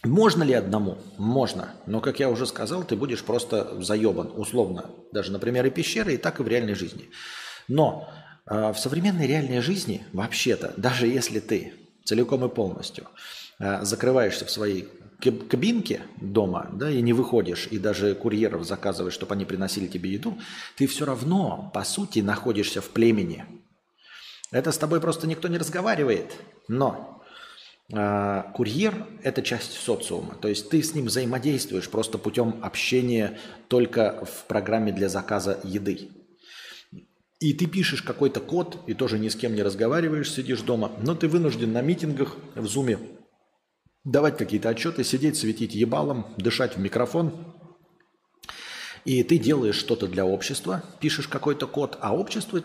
можно 0.05 0.43
ли 0.43 0.53
одному? 0.53 0.99
Можно. 1.19 1.75
Но, 1.87 2.01
как 2.01 2.21
я 2.21 2.31
уже 2.31 2.47
сказал, 2.47 2.85
ты 2.85 2.97
будешь 2.97 3.23
просто 3.23 3.83
заебан, 3.83 4.31
условно. 4.35 4.91
Даже 5.13 5.33
на 5.33 5.39
примере 5.39 5.71
пещеры, 5.71 6.15
и 6.15 6.17
так 6.17 6.39
и 6.39 6.43
в 6.43 6.49
реальной 6.49 6.75
жизни. 6.75 7.11
Но 7.67 8.09
э, 8.47 8.73
в 8.73 8.79
современной 8.79 9.27
реальной 9.27 9.61
жизни, 9.61 10.07
вообще-то, 10.13 10.75
даже 10.77 11.07
если 11.07 11.41
ты 11.41 11.73
целиком 12.05 12.45
и 12.45 12.49
полностью 12.49 13.09
э, 13.59 13.83
закрываешься 13.85 14.45
в 14.45 14.51
своей 14.51 14.89
кабинке 15.19 16.03
дома, 16.21 16.69
да, 16.75 16.91
и 16.91 17.01
не 17.01 17.15
выходишь, 17.15 17.69
и 17.71 17.79
даже 17.79 18.15
курьеров 18.15 18.65
заказываешь, 18.65 19.15
чтобы 19.15 19.35
они 19.35 19.47
приносили 19.47 19.87
тебе 19.87 20.13
еду, 20.13 20.39
ты 20.77 20.87
все 20.87 21.07
равно, 21.07 21.71
по 21.73 21.85
сути, 21.85 22.19
находишься 22.19 22.83
в 22.83 22.91
племени. 22.91 23.47
Это 24.53 24.71
с 24.73 24.79
тобой 24.79 25.01
просто 25.01 25.27
никто 25.27 25.49
не 25.49 25.59
разговаривает. 25.59 26.37
Но 26.69 27.16
курьер– 27.89 29.07
это 29.23 29.43
часть 29.43 29.73
социума. 29.75 30.35
То 30.35 30.49
есть 30.49 30.71
ты 30.71 30.83
с 30.83 30.95
ним 30.95 31.07
взаимодействуешь 31.07 31.89
просто 31.89 32.19
путем 32.19 32.59
общения 32.63 33.39
только 33.69 34.25
в 34.25 34.47
программе 34.47 34.93
для 34.93 35.09
заказа 35.09 35.61
еды. 35.63 36.11
И 37.39 37.53
ты 37.53 37.67
пишешь 37.67 38.03
какой-то 38.03 38.41
код, 38.41 38.79
и 38.87 38.95
тоже 38.95 39.19
ни 39.19 39.29
с 39.29 39.37
кем 39.37 39.55
не 39.55 39.63
разговариваешь, 39.63 40.33
сидишь 40.33 40.63
дома, 40.63 40.93
но 41.03 41.15
ты 41.15 41.29
вынужден 41.29 41.73
на 41.73 41.83
митингах 41.83 42.37
в 42.55 42.67
зуме 42.67 42.99
давать 44.05 44.39
какие-то 44.39 44.71
отчеты, 44.71 45.05
сидеть, 45.05 45.37
светить 45.37 45.75
ебалом, 45.75 46.27
дышать 46.39 46.77
в 46.77 46.81
микрофон. 46.81 47.55
И 49.05 49.23
ты 49.23 49.39
делаешь 49.39 49.77
что-то 49.77 50.07
для 50.07 50.25
общества, 50.25 50.83
пишешь 51.01 51.29
какой-то 51.29 51.67
код, 51.67 51.99
а 52.01 52.17
общество 52.17 52.63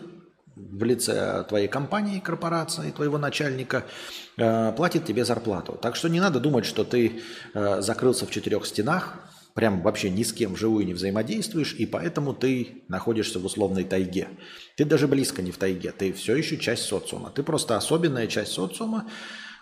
в 0.56 0.84
лице 0.84 1.44
твоей 1.48 1.68
компании, 1.68 2.20
корпорации, 2.20 2.90
твоего 2.90 3.18
начальника, 3.18 3.84
э, 4.36 4.72
платит 4.72 5.04
тебе 5.04 5.24
зарплату. 5.24 5.78
Так 5.80 5.96
что 5.96 6.08
не 6.08 6.20
надо 6.20 6.40
думать, 6.40 6.66
что 6.66 6.84
ты 6.84 7.22
э, 7.54 7.80
закрылся 7.80 8.26
в 8.26 8.30
четырех 8.30 8.66
стенах, 8.66 9.18
прям 9.54 9.82
вообще 9.82 10.10
ни 10.10 10.22
с 10.22 10.32
кем 10.32 10.54
вживую 10.54 10.86
не 10.86 10.94
взаимодействуешь, 10.94 11.74
и 11.74 11.86
поэтому 11.86 12.34
ты 12.34 12.84
находишься 12.88 13.38
в 13.38 13.44
условной 13.44 13.84
тайге. 13.84 14.28
Ты 14.76 14.84
даже 14.84 15.08
близко 15.08 15.42
не 15.42 15.50
в 15.50 15.58
тайге, 15.58 15.92
ты 15.92 16.12
все 16.12 16.36
еще 16.36 16.56
часть 16.58 16.84
социума. 16.84 17.30
Ты 17.30 17.42
просто 17.42 17.76
особенная 17.76 18.26
часть 18.26 18.52
социума, 18.52 19.08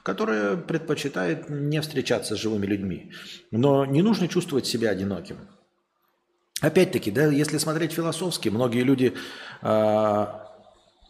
которая 0.03 0.57
предпочитает 0.57 1.51
не 1.51 1.81
встречаться 1.81 2.35
с 2.35 2.39
живыми 2.39 2.67
людьми. 2.67 3.13
Но 3.51 3.85
не 3.85 4.03
нужно 4.03 4.29
чувствовать 4.29 4.67
себя 4.67 4.91
одиноким. 4.91 5.37
Опять-таки, 6.61 7.11
да, 7.11 7.27
если 7.27 7.59
смотреть 7.59 7.93
философски, 7.93 8.51
многие 8.51 8.83
люди 8.83 9.15
э, 9.63 10.27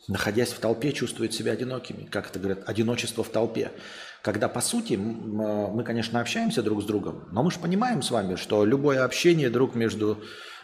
находясь 0.08 0.52
в 0.52 0.58
толпе, 0.58 0.92
чувствуют 0.92 1.34
себя 1.34 1.52
одинокими. 1.52 2.04
Как 2.04 2.30
это 2.30 2.38
говорят, 2.38 2.68
одиночество 2.68 3.24
в 3.24 3.28
толпе. 3.28 3.72
Когда, 4.22 4.48
по 4.48 4.60
сути, 4.60 4.94
мы, 4.94 5.82
конечно, 5.84 6.20
общаемся 6.20 6.62
друг 6.62 6.82
с 6.82 6.84
другом, 6.84 7.28
но 7.32 7.42
мы 7.42 7.50
же 7.50 7.58
понимаем 7.58 8.02
с 8.02 8.10
вами, 8.10 8.36
что 8.36 8.64
любое 8.64 9.04
общение 9.04 9.50
друг 9.50 9.74
между 9.74 10.22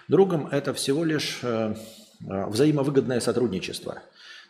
другом– 0.09 0.47
это 0.53 0.75
всего 0.75 1.05
лишь 1.05 1.41
э, 1.43 1.75
э, 2.21 2.47
взаимовыгодное 2.47 3.21
сотрудничество. 3.21 4.03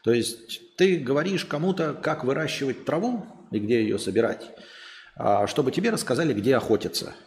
То 0.03 0.13
есть 0.13 0.77
ты 0.77 0.97
говоришь 0.97 1.45
кому-то, 1.45 1.95
как 1.95 2.25
выращивать 2.25 2.85
траву 2.85 3.27
и 3.51 3.59
где 3.59 3.81
ее 3.83 3.99
собирать, 3.99 4.51
а 5.15 5.47
чтобы 5.47 5.71
тебе 5.71 5.91
рассказали, 5.91 6.33
где 6.33 6.57
охотиться– 6.57 7.15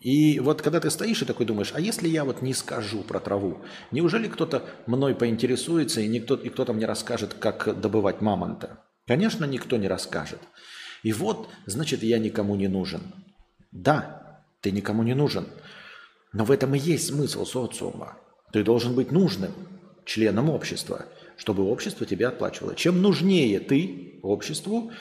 и 0.00 0.38
вот 0.38 0.62
когда 0.62 0.78
ты 0.78 0.90
стоишь 0.90 1.22
и 1.22 1.24
такой 1.24 1.44
думаешь, 1.44 1.72
а 1.74 1.80
если 1.80 2.08
я 2.08 2.24
вот 2.24 2.40
не 2.40 2.54
скажу 2.54 3.02
про 3.02 3.18
траву, 3.18 3.58
неужели 3.90 4.28
кто-то 4.28 4.64
мной 4.86 5.14
поинтересуется 5.14 6.00
и, 6.00 6.08
никто, 6.08 6.36
и 6.36 6.48
кто-то 6.50 6.72
мне 6.72 6.86
расскажет, 6.86 7.34
как 7.34 7.80
добывать 7.80 8.20
мамонта? 8.20 8.84
Конечно, 9.06 9.44
никто 9.44 9.76
не 9.76 9.88
расскажет. 9.88 10.38
И 11.02 11.12
вот, 11.12 11.48
значит, 11.66 12.02
я 12.02 12.18
никому 12.18 12.54
не 12.54 12.68
нужен. 12.68 13.02
Да, 13.72 14.42
ты 14.60 14.70
никому 14.70 15.02
не 15.02 15.14
нужен. 15.14 15.48
Но 16.32 16.44
в 16.44 16.52
этом 16.52 16.74
и 16.74 16.78
есть 16.78 17.08
смысл 17.08 17.44
социума. 17.44 18.18
Ты 18.52 18.62
должен 18.62 18.94
быть 18.94 19.10
нужным 19.10 19.52
членом 20.04 20.48
общества, 20.48 21.06
чтобы 21.36 21.64
общество 21.64 22.06
тебе 22.06 22.28
отплачивало. 22.28 22.74
Чем 22.74 23.02
нужнее 23.02 23.60
ты 23.60 24.20
обществу, 24.22 24.92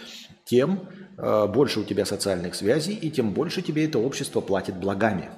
тем 0.46 0.90
больше 1.18 1.80
у 1.80 1.84
тебя 1.84 2.06
социальных 2.06 2.54
связей, 2.56 2.94
и 2.94 3.10
тем 3.10 3.34
больше 3.34 3.62
тебе 3.62 3.86
это 3.86 4.00
общество 4.00 4.40
платит 4.40 4.76
благами. 4.78 5.30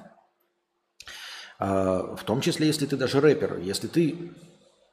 Э, 1.58 2.14
в 2.16 2.24
том 2.24 2.40
числе, 2.40 2.66
если 2.66 2.86
ты 2.86 2.96
даже 2.96 3.20
рэпер, 3.20 3.58
если 3.58 3.86
ты 3.86 4.32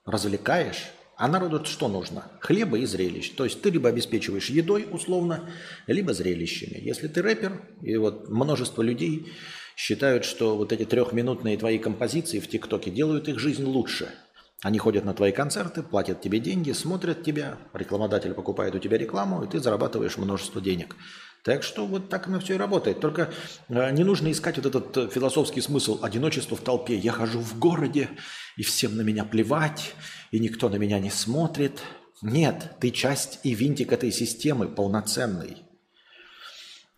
развлекаешь, 0.06 0.91
а 1.15 1.27
народу 1.27 1.65
что 1.65 1.88
нужно? 1.88 2.25
Хлеба 2.39 2.77
и 2.77 2.86
зрелищ. 2.86 3.32
То 3.32 3.46
есть 3.46 3.62
ты 3.62 3.70
либо 3.72 3.89
обеспечиваешь 3.89 4.50
едой 4.50 4.88
условно, 4.91 5.50
либо 5.88 6.13
зрелищами. 6.13 6.79
Если 6.79 7.08
ты 7.08 7.22
рэпер, 7.22 7.62
и 7.82 7.98
вот 7.98 8.29
множество 8.29 8.82
людей 8.82 9.32
считают, 9.75 10.25
что 10.25 10.56
вот 10.56 10.72
эти 10.72 10.86
трехминутные 10.86 11.58
твои 11.58 11.79
композиции 11.79 12.39
в 12.39 12.48
ТикТоке 12.48 12.91
делают 12.91 13.27
их 13.27 13.39
жизнь 13.39 13.63
лучше– 13.63 14.10
они 14.63 14.79
ходят 14.79 15.05
на 15.05 15.13
твои 15.13 15.31
концерты, 15.31 15.83
платят 15.83 16.21
тебе 16.21 16.39
деньги, 16.39 16.71
смотрят 16.71 17.23
тебя, 17.23 17.57
рекламодатель 17.73 18.33
покупает 18.33 18.73
у 18.73 18.79
тебя 18.79 18.97
рекламу, 18.97 19.43
и 19.43 19.47
ты 19.47 19.59
зарабатываешь 19.59 20.17
множество 20.17 20.61
денег. 20.61 20.95
Так 21.43 21.63
что 21.63 21.85
вот 21.85 22.09
так 22.09 22.27
оно 22.27 22.39
все 22.39 22.55
и 22.55 22.57
работает. 22.57 22.99
Только 22.99 23.31
э, 23.69 23.91
не 23.91 24.03
нужно 24.03 24.31
искать 24.31 24.57
вот 24.57 24.65
этот 24.65 24.97
э, 24.97 25.09
философский 25.09 25.61
смысл 25.61 25.99
одиночества 26.01 26.57
в 26.57 26.61
толпе. 26.61 26.97
Я 26.97 27.11
хожу 27.11 27.39
в 27.39 27.59
городе, 27.59 28.09
и 28.57 28.63
всем 28.63 28.97
на 28.97 29.01
меня 29.01 29.23
плевать, 29.23 29.93
и 30.31 30.39
никто 30.39 30.67
на 30.69 30.75
меня 30.75 30.99
не 30.99 31.11
смотрит. 31.11 31.79
Нет, 32.21 32.71
ты 32.79 32.89
часть 32.89 33.39
и 33.43 33.53
винтик 33.53 33.93
этой 33.93 34.11
системы 34.11 34.67
полноценный. 34.67 35.63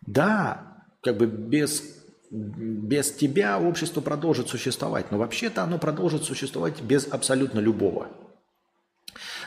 Да, 0.02 0.86
как 1.02 1.18
бы 1.18 1.28
без 1.28 1.99
без 2.32 3.12
тебя 3.12 3.60
общество 3.60 4.02
продолжит 4.02 4.50
существовать, 4.50 5.12
но 5.12 5.18
вообще-то 5.18 5.64
оно 5.64 5.80
продолжит 5.80 6.24
существовать 6.24 6.82
без 6.82 7.08
абсолютно 7.08 7.60
любого. 7.60 8.08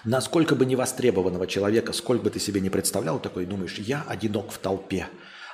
Насколько 0.04 0.56
бы 0.56 0.66
невостребованного 0.66 1.46
человека, 1.46 1.92
сколько 1.92 2.24
бы 2.24 2.30
ты 2.30 2.40
себе 2.40 2.60
не 2.60 2.70
представлял, 2.70 3.20
такой 3.20 3.46
думаешь, 3.46 3.78
я 3.78 4.04
одинок 4.08 4.50
в 4.50 4.58
толпе, 4.58 5.06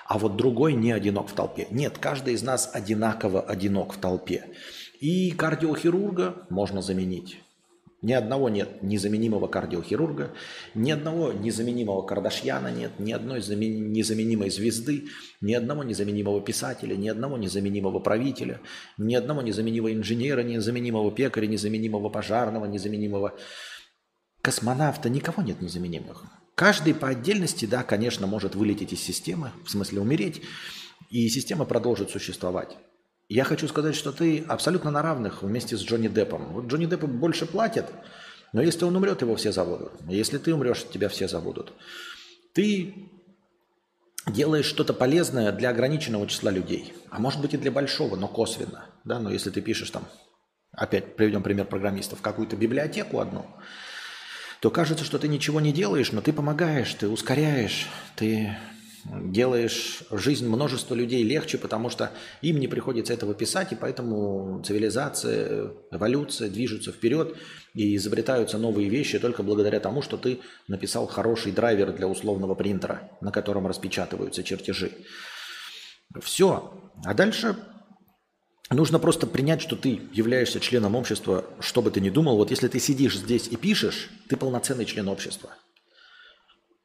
а 0.07 0.19
вот 0.19 0.37
другой 0.37 0.73
не 0.73 0.91
одинок 0.91 1.29
в 1.29 1.35
толпе. 1.35 1.67
Нет, 1.71 1.99
каждый 1.99 2.33
из 2.33 2.43
нас 2.43 2.71
одинаково 2.73 3.43
одинок 3.43 3.93
в 3.93 3.99
толпе. 3.99 4.47
И 5.01 5.31
кардиохирурга 5.33 6.47
можно 6.49 6.81
заменить. 6.81 7.43
Ни 8.01 8.13
одного 8.13 8.49
нет 8.49 8.81
незаменимого 8.81 9.49
кардиохирурга, 9.49 10.33
ни 10.77 10.93
одного 10.93 11.33
незаменимого 11.33 12.03
Кардашьяна 12.03 12.71
нет, 12.71 12.93
ни 13.01 13.11
одной 13.13 13.41
незаменимой 13.41 14.51
звезды, 14.51 15.09
ни 15.41 15.53
одного 15.53 15.83
незаменимого 15.83 16.41
писателя, 16.41 16.95
ни 16.95 17.09
одного 17.09 17.37
незаменимого 17.39 17.99
правителя, 17.99 18.61
ни 18.99 19.17
одного 19.17 19.43
незаменимого 19.43 19.93
инженера, 19.93 20.43
незаменимого 20.43 21.11
пекаря, 21.11 21.49
незаменимого 21.49 22.09
пожарного, 22.09 22.67
незаменимого 22.67 23.37
космонавта. 24.43 25.09
Никого 25.09 25.43
нет 25.43 25.61
незаменимых. 25.61 26.25
Каждый 26.55 26.95
по 26.95 27.09
отдельности, 27.09 27.65
да, 27.67 27.83
конечно, 27.83 28.29
может 28.29 28.55
вылететь 28.55 28.93
из 28.93 29.01
системы, 29.01 29.51
в 29.65 29.71
смысле 29.71 30.01
умереть, 30.01 30.43
и 31.11 31.29
система 31.29 31.65
продолжит 31.65 32.11
существовать. 32.11 32.77
Я 33.29 33.45
хочу 33.45 33.69
сказать, 33.69 33.95
что 33.95 34.11
ты 34.11 34.43
абсолютно 34.49 34.91
на 34.91 35.03
равных 35.03 35.43
вместе 35.43 35.77
с 35.77 35.83
Джонни 35.83 36.09
Деппом. 36.09 36.53
Вот 36.53 36.67
Джонни 36.67 36.87
Деппу 36.87 37.07
больше 37.07 37.45
платят, 37.45 37.93
но 38.55 38.63
если 38.63 38.85
он 38.85 38.97
умрет, 38.97 39.21
его 39.21 39.37
все 39.37 39.53
забудут. 39.53 39.93
Если 40.09 40.39
ты 40.39 40.55
умрешь, 40.55 40.87
тебя 40.91 41.11
все 41.11 41.29
забудут. 41.29 41.75
Ты 42.55 42.95
делаешь 44.27 44.65
что-то 44.65 44.95
полезное 44.95 45.53
для 45.53 45.69
ограниченного 45.69 46.27
числа 46.27 46.51
людей, 46.51 46.95
а 47.11 47.19
может 47.19 47.43
быть 47.43 47.53
и 47.53 47.59
для 47.59 47.71
большого, 47.71 48.17
но 48.17 48.29
косвенно. 48.29 48.87
Да? 49.05 49.19
Но 49.19 49.31
если 49.31 49.51
ты 49.51 49.61
пишешь 49.61 49.91
там, 49.91 50.09
опять 50.73 51.17
приведем 51.17 51.43
пример 51.43 51.67
программистов, 51.67 52.23
какую-то 52.23 52.57
библиотеку 52.57 53.21
одну, 53.21 53.47
то 54.61 54.71
кажется, 54.71 55.05
что 55.05 55.19
ты 55.19 55.29
ничего 55.29 55.61
не 55.61 55.73
делаешь, 55.73 56.13
но 56.13 56.23
ты 56.23 56.33
помогаешь, 56.33 56.93
ты 56.95 57.09
ускоряешь, 57.09 57.89
ты 58.17 58.57
делаешь 59.11 60.03
жизнь 60.11 60.47
множества 60.47 60.95
людей 60.95 61.23
легче, 61.23 61.59
потому 61.59 61.91
что 61.91 62.13
им 62.43 62.59
не 62.59 62.69
приходится 62.69 63.13
этого 63.13 63.35
писать, 63.35 63.73
и 63.73 63.77
поэтому 63.77 64.63
цивилизация, 64.65 65.73
эволюция 65.91 66.49
движутся 66.49 66.93
вперед 66.93 67.37
и 67.75 67.97
изобретаются 67.97 68.59
новые 68.59 68.89
вещи 68.89 69.19
только 69.19 69.43
благодаря 69.43 69.81
тому, 69.81 70.03
что 70.03 70.17
ты 70.17 70.41
написал 70.67 71.07
хороший 71.07 71.53
драйвер 71.53 71.93
для 71.93 72.09
условного 72.09 72.55
принтера, 72.55 73.11
на 73.21 73.33
котором 73.33 73.67
распечатываются 73.67 74.43
чертежи. 74.43 74.93
Все. 76.21 76.73
А 77.05 77.15
дальше 77.15 77.57
нужно 78.71 78.99
просто 78.99 79.27
принять, 79.27 79.61
что 79.61 79.77
ты 79.77 80.01
являешься 80.13 80.61
членом 80.61 80.95
общества, 80.95 81.45
что 81.61 81.83
бы 81.83 81.91
ты 81.91 82.01
ни 82.01 82.11
думал. 82.11 82.37
Вот 82.37 82.51
если 82.51 82.69
ты 82.69 82.79
сидишь 82.81 83.19
здесь 83.19 83.49
и 83.49 83.57
пишешь, 83.57 84.11
ты 84.29 84.37
полноценный 84.37 84.85
член 84.85 85.09
общества– 85.09 85.51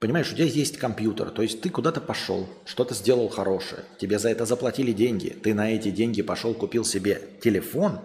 Понимаешь, 0.04 0.34
у 0.34 0.36
тебя 0.36 0.44
есть 0.44 0.76
компьютер, 0.76 1.30
то 1.30 1.42
есть 1.42 1.62
ты 1.62 1.70
куда-то 1.70 2.02
пошел, 2.02 2.50
что-то 2.66 2.94
сделал 2.94 3.30
хорошее, 3.30 3.86
тебе 3.98 4.20
за 4.20 4.28
это 4.32 4.46
заплатили 4.46 4.92
деньги, 4.92 5.30
ты 5.30 5.54
на 5.54 5.72
эти 5.72 5.92
деньги 5.92 6.22
пошел, 6.22 6.54
купил 6.54 6.84
себе 6.84 7.22
телефон, 7.42 8.02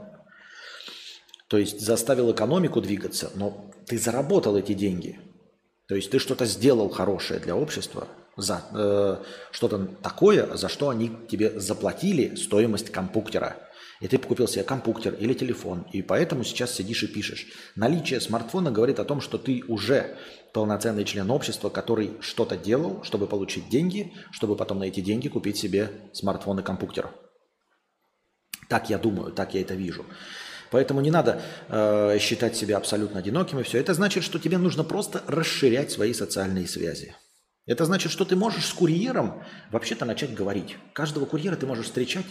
то 1.49 1.59
есть 1.59 1.81
заставил 1.81 2.31
экономику 2.31 2.81
двигаться, 2.81 3.33
но 3.35 3.73
ты 3.85 3.99
заработал 3.99 4.57
эти 4.57 4.75
деньги. 4.75 5.19
То 5.89 5.97
есть 5.97 6.13
ты 6.13 6.21
что-то 6.21 6.45
сделал 6.45 6.89
хорошее 6.89 7.41
для 7.41 7.57
общества, 7.57 8.07
за 8.37 8.63
э, 8.73 9.17
что-то 9.51 9.87
такое, 10.01 10.57
за 10.57 10.69
что 10.69 10.91
они 10.91 11.11
тебе 11.29 11.59
заплатили 11.59 12.37
стоимость 12.37 12.91
компьютера. 12.91 13.57
И 14.01 14.07
ты 14.07 14.17
купил 14.19 14.47
себе 14.47 14.63
компьютер 14.63 15.15
или 15.15 15.35
телефон, 15.35 15.85
и 15.93 16.03
поэтому 16.03 16.45
сейчас 16.45 16.73
сидишь 16.73 17.03
и 17.03 17.09
пишешь. 17.09 17.49
Наличие 17.75 18.21
смартфона 18.21 18.71
говорит 18.71 19.01
о 19.01 19.05
том, 19.05 19.21
что 19.21 19.39
ты 19.39 19.65
уже 19.67 20.17
полноценный 20.53 21.05
член 21.05 21.31
общества, 21.31 21.69
который 21.69 22.13
что-то 22.21 22.57
делал, 22.57 23.03
чтобы 23.05 23.27
получить 23.27 23.69
деньги, 23.69 24.13
чтобы 24.33 24.57
потом 24.57 24.79
на 24.79 24.85
эти 24.85 25.01
деньги 25.01 25.29
купить 25.29 25.57
себе 25.57 25.91
смартфон 26.13 26.61
и 26.61 26.63
компьютер. 26.63 27.11
Так 28.69 28.91
я 28.91 28.99
думаю, 28.99 29.33
так 29.33 29.55
я 29.55 29.63
это 29.63 29.75
вижу. 29.75 30.05
Поэтому 30.71 31.01
не 31.01 31.11
надо 31.11 31.41
э, 31.69 32.19
считать 32.21 32.57
себя 32.57 32.77
абсолютно 32.77 33.21
одиноким 33.21 33.59
и 33.59 33.63
все. 33.63 33.79
Это 33.79 33.95
значит, 33.95 34.23
что 34.23 34.39
тебе 34.39 34.59
нужно 34.59 34.85
просто 34.85 35.23
расширять 35.27 35.91
свои 35.91 36.13
социальные 36.13 36.69
связи. 36.69 37.15
Это 37.67 37.85
значит, 37.85 38.13
что 38.13 38.25
ты 38.25 38.37
можешь 38.37 38.67
с 38.67 38.73
курьером 38.73 39.43
вообще-то 39.71 40.05
начать 40.05 40.35
говорить. 40.35 40.77
Каждого 40.93 41.27
курьера 41.27 41.57
ты 41.57 41.67
можешь 41.67 41.87
встречать 41.87 42.27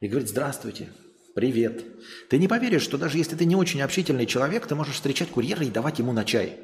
и 0.00 0.08
говорить 0.08 0.30
«Здравствуйте», 0.30 0.88
«Привет». 1.34 1.84
Ты 2.28 2.38
не 2.38 2.48
поверишь, 2.48 2.82
что 2.82 2.98
даже 2.98 3.18
если 3.18 3.36
ты 3.36 3.44
не 3.44 3.56
очень 3.56 3.82
общительный 3.82 4.26
человек, 4.26 4.66
ты 4.66 4.74
можешь 4.74 4.94
встречать 4.94 5.28
курьера 5.30 5.64
и 5.64 5.70
давать 5.70 5.98
ему 5.98 6.12
на 6.12 6.24
чай. 6.24 6.60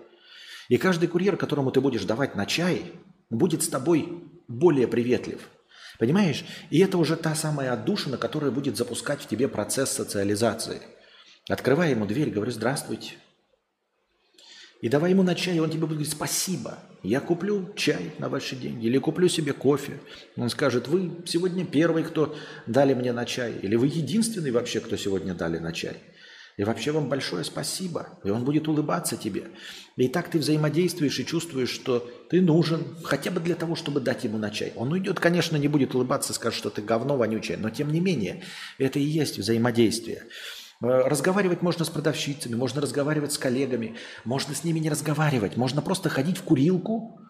И 0.68 0.76
каждый 0.76 1.08
курьер, 1.08 1.36
которому 1.36 1.70
ты 1.70 1.80
будешь 1.80 2.04
давать 2.04 2.34
на 2.34 2.46
чай, 2.46 2.92
будет 3.30 3.62
с 3.62 3.68
тобой 3.68 4.22
более 4.48 4.86
приветлив. 4.86 5.48
Понимаешь? 5.98 6.44
И 6.70 6.78
это 6.80 6.98
уже 6.98 7.16
та 7.16 7.34
самая 7.34 7.72
отдушина, 7.72 8.16
которая 8.16 8.50
будет 8.50 8.76
запускать 8.76 9.20
в 9.20 9.28
тебе 9.28 9.48
процесс 9.48 9.90
социализации. 9.90 10.82
Открывай 11.48 11.90
ему 11.90 12.06
дверь, 12.06 12.30
говорю 12.30 12.52
«Здравствуйте». 12.52 13.14
И 14.80 14.88
давай 14.88 15.12
ему 15.12 15.22
на 15.22 15.36
чай, 15.36 15.56
и 15.56 15.60
он 15.60 15.70
тебе 15.70 15.82
будет 15.82 15.98
говорить 15.98 16.12
«Спасибо, 16.12 16.78
я 17.04 17.20
куплю 17.20 17.72
чай 17.76 18.12
на 18.18 18.28
ваши 18.28 18.56
деньги» 18.56 18.86
или 18.86 18.98
куплю 18.98 19.28
себе 19.28 19.52
кофе. 19.52 20.00
Он 20.36 20.50
скажет 20.50 20.88
«Вы 20.88 21.12
сегодня 21.24 21.64
первый, 21.64 22.02
кто 22.02 22.34
дали 22.66 22.94
мне 22.94 23.12
на 23.12 23.24
чай» 23.24 23.54
или 23.62 23.76
«Вы 23.76 23.86
единственный 23.86 24.50
вообще, 24.50 24.80
кто 24.80 24.96
сегодня 24.96 25.34
дали 25.34 25.58
на 25.58 25.72
чай». 25.72 25.96
И 26.56 26.64
вообще 26.64 26.92
вам 26.92 27.08
большое 27.08 27.44
спасибо. 27.44 28.18
И 28.24 28.30
он 28.30 28.44
будет 28.44 28.68
улыбаться 28.68 29.16
тебе. 29.16 29.48
И 29.96 30.08
так 30.08 30.30
ты 30.30 30.38
взаимодействуешь 30.38 31.18
и 31.18 31.26
чувствуешь, 31.26 31.70
что 31.70 32.10
ты 32.30 32.40
нужен 32.40 32.84
хотя 33.04 33.30
бы 33.30 33.40
для 33.40 33.54
того, 33.54 33.74
чтобы 33.74 34.00
дать 34.00 34.24
ему 34.24 34.38
на 34.38 34.50
чай. 34.50 34.72
Он 34.76 34.92
уйдет, 34.92 35.18
конечно, 35.18 35.56
не 35.56 35.68
будет 35.68 35.94
улыбаться, 35.94 36.32
скажет, 36.32 36.58
что 36.58 36.70
ты 36.70 36.82
говно 36.82 37.16
вонючее, 37.16 37.56
но 37.56 37.70
тем 37.70 37.90
не 37.90 38.00
менее, 38.00 38.42
это 38.78 38.98
и 38.98 39.02
есть 39.02 39.38
взаимодействие. 39.38 40.24
Э, 40.82 41.08
разговаривать 41.08 41.62
можно 41.62 41.84
с 41.84 41.90
продавщицами, 41.90 42.54
можно 42.54 42.80
разговаривать 42.80 43.32
с 43.32 43.38
коллегами, 43.38 43.96
можно 44.24 44.54
с 44.54 44.64
ними 44.64 44.78
не 44.78 44.90
разговаривать, 44.90 45.56
можно 45.56 45.80
просто 45.80 46.08
ходить 46.08 46.38
в 46.38 46.42
курилку, 46.42 47.20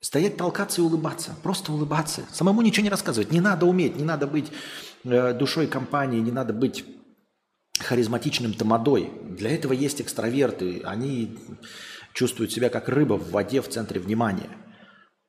стоять, 0.00 0.36
толкаться 0.36 0.80
и 0.80 0.84
улыбаться, 0.84 1.36
просто 1.42 1.72
улыбаться, 1.72 2.22
самому 2.32 2.62
ничего 2.62 2.84
не 2.84 2.90
рассказывать, 2.90 3.30
не 3.30 3.40
надо 3.40 3.66
уметь, 3.66 3.96
не 3.96 4.04
надо 4.04 4.26
быть 4.26 4.50
э, 5.04 5.34
душой 5.34 5.66
компании, 5.66 6.20
не 6.20 6.32
надо 6.32 6.52
быть 6.52 6.84
харизматичным 7.82 8.54
тамадой. 8.54 9.10
Для 9.22 9.50
этого 9.50 9.72
есть 9.72 10.00
экстраверты. 10.00 10.82
Они 10.84 11.38
чувствуют 12.14 12.52
себя 12.52 12.68
как 12.68 12.88
рыба 12.88 13.14
в 13.14 13.30
воде 13.30 13.60
в 13.60 13.68
центре 13.68 14.00
внимания. 14.00 14.50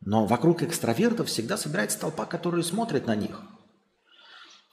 Но 0.01 0.25
вокруг 0.25 0.63
экстравертов 0.63 1.27
всегда 1.27 1.57
собирается 1.57 1.99
толпа, 1.99 2.25
которая 2.25 2.63
смотрит 2.63 3.07
на 3.07 3.15
них. 3.15 3.41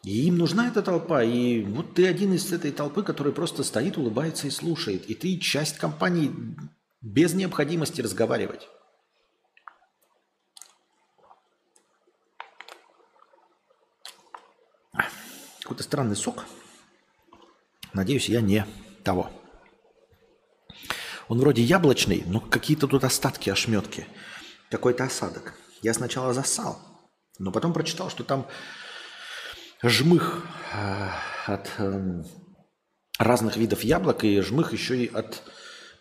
И 0.02 0.26
им 0.26 0.38
нужна 0.38 0.68
эта 0.68 0.82
толпа. 0.82 1.22
И 1.22 1.62
вот 1.62 1.94
ты 1.94 2.06
один 2.06 2.32
из 2.32 2.52
этой 2.52 2.72
толпы, 2.72 3.02
который 3.02 3.32
просто 3.32 3.62
стоит, 3.62 3.96
улыбается 3.96 4.46
и 4.46 4.50
слушает. 4.50 5.06
И 5.08 5.14
ты 5.14 5.38
часть 5.38 5.78
компании 5.78 6.32
без 7.00 7.34
необходимости 7.34 8.00
разговаривать. 8.00 8.68
Какой-то 15.62 15.82
странный 15.84 16.16
сок. 16.16 16.44
Надеюсь, 17.92 18.28
я 18.28 18.40
не 18.40 18.66
того. 19.04 19.30
Он 21.28 21.38
вроде 21.38 21.62
яблочный, 21.62 22.24
но 22.26 22.40
какие-то 22.40 22.86
тут 22.86 23.04
остатки, 23.04 23.50
ошметки. 23.50 24.06
Какой-то 24.70 25.04
осадок. 25.04 25.54
Я 25.82 25.94
сначала 25.94 26.32
засал, 26.34 26.78
но 27.38 27.52
потом 27.52 27.72
прочитал, 27.72 28.10
что 28.10 28.24
там 28.24 28.46
жмых 29.82 30.46
э, 30.72 31.08
от 31.46 31.70
э, 31.78 32.22
разных 33.18 33.56
видов 33.56 33.82
яблок 33.82 34.24
и 34.24 34.40
жмых 34.40 34.72
еще 34.72 35.04
и 35.04 35.12
от 35.12 35.42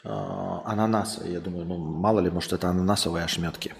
э, 0.03 0.09
ананаса. 0.09 1.25
Я 1.25 1.39
думаю, 1.39 1.65
ну 1.65 1.77
мало 1.77 2.19
ли, 2.19 2.29
может 2.29 2.53
это 2.53 2.69
ананасовые 2.69 3.23
ошметки. 3.23 3.73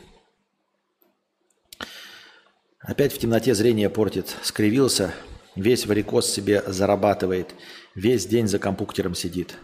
Опять 2.80 3.14
в 3.14 3.18
темноте 3.18 3.54
зрение 3.54 3.90
портит. 3.90 4.36
Скривился, 4.42 5.14
весь 5.60 5.86
варикоз 5.86 6.30
себе 6.30 6.64
зарабатывает– 6.68 7.54
Весь 8.00 8.26
день 8.26 8.48
за 8.48 8.60
компьютером 8.60 9.14
сидит. 9.14 9.58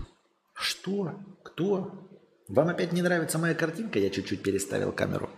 Что? 0.53 1.13
Кто? 1.41 2.09
Вам 2.49 2.67
опять 2.67 2.91
не 2.91 3.01
нравится 3.01 3.37
моя 3.37 3.53
картинка? 3.53 3.97
Я 3.97 4.09
чуть-чуть 4.09 4.43
переставил 4.43 4.91
камеру. 4.91 5.29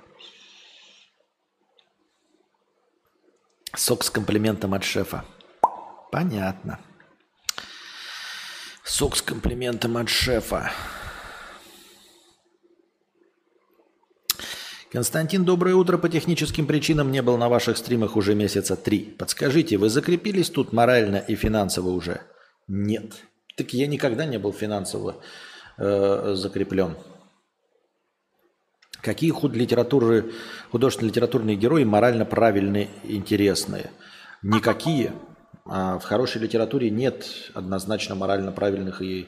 Сок 3.75 4.03
с 4.03 4.09
комплиментом 4.09 4.73
от 4.73 4.83
шефа. 4.83 5.25
Понятно. 6.11 6.79
Сок 8.83 9.15
с 9.15 9.21
комплиментом 9.21 9.97
от 9.97 10.09
шефа. 10.09 10.71
Константин, 14.91 15.43
доброе 15.43 15.75
утро. 15.75 15.97
По 15.97 16.07
техническим 16.07 16.65
причинам 16.65 17.11
не 17.11 17.21
был 17.21 17.37
на 17.37 17.49
ваших 17.49 17.75
стримах 17.75 18.15
уже 18.15 18.35
месяца 18.35 18.77
три. 18.77 18.99
Подскажите, 18.99 19.77
вы 19.77 19.89
закрепились 19.89 20.49
тут 20.49 20.71
морально 20.71 21.17
и 21.17 21.35
финансово 21.35 21.89
уже? 21.89 22.21
Нет. 22.69 23.11
Так 23.57 23.73
я 23.73 23.85
никогда 23.87 24.25
не 24.25 24.39
был 24.39 24.53
финансово 24.53 25.17
э, 25.77 26.35
закреплен. 26.35 26.95
Какие 29.01 29.31
худ 29.31 29.53
литературы, 29.55 30.31
художественные 30.71 31.09
литературные 31.09 31.57
герои 31.57 31.83
морально 31.83 32.23
правильные, 32.23 32.87
интересные? 33.03 33.91
Никакие. 34.41 35.11
А 35.65 35.99
в 35.99 36.05
хорошей 36.05 36.41
литературе 36.41 36.89
нет 36.89 37.27
однозначно 37.53 38.15
морально 38.15 38.53
правильных 38.53 39.01
и 39.01 39.27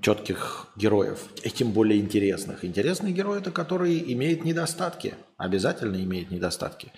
четких 0.00 0.66
героев, 0.76 1.18
и 1.44 1.50
тем 1.50 1.72
более 1.72 2.00
интересных. 2.00 2.64
Интересный 2.64 3.12
герой 3.12 3.38
это 3.38 3.50
который 3.52 4.12
имеет 4.12 4.44
недостатки, 4.44 5.14
обязательно 5.36 6.02
имеет 6.02 6.30
недостатки. 6.30 6.92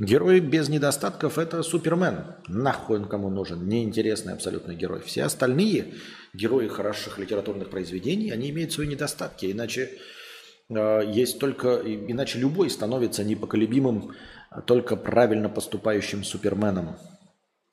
Герой 0.00 0.40
без 0.40 0.68
недостатков 0.68 1.38
это 1.38 1.62
Супермен. 1.62 2.24
Нахуй 2.48 2.98
он 2.98 3.04
кому 3.06 3.30
нужен? 3.30 3.68
Неинтересный 3.68 4.32
абсолютно 4.32 4.74
герой. 4.74 5.00
Все 5.02 5.22
остальные 5.22 5.94
герои 6.32 6.66
хороших 6.66 7.18
литературных 7.18 7.70
произведений, 7.70 8.30
они 8.32 8.50
имеют 8.50 8.72
свои 8.72 8.88
недостатки. 8.88 9.52
Иначе 9.52 9.90
э, 10.68 11.02
есть 11.06 11.38
только, 11.38 11.76
иначе 11.76 12.40
любой 12.40 12.70
становится 12.70 13.22
непоколебимым, 13.22 14.14
только 14.66 14.96
правильно 14.96 15.48
поступающим 15.48 16.24
Суперменом. 16.24 16.96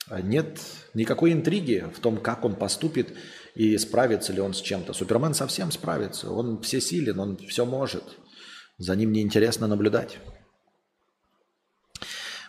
А 0.08 0.20
нет 0.20 0.60
никакой 0.94 1.32
интриги 1.32 1.88
в 1.94 2.00
том, 2.00 2.18
как 2.18 2.44
он 2.44 2.56
поступит 2.56 3.16
и 3.54 3.76
справится 3.78 4.32
ли 4.32 4.40
он 4.40 4.54
с 4.54 4.60
чем-то. 4.60 4.92
Супермен 4.92 5.34
совсем 5.34 5.70
справится. 5.70 6.30
Он 6.30 6.60
всесилен, 6.60 7.18
он 7.18 7.36
все 7.46 7.64
может. 7.64 8.04
За 8.78 8.96
ним 8.96 9.12
неинтересно 9.12 9.66
наблюдать. 9.66 10.18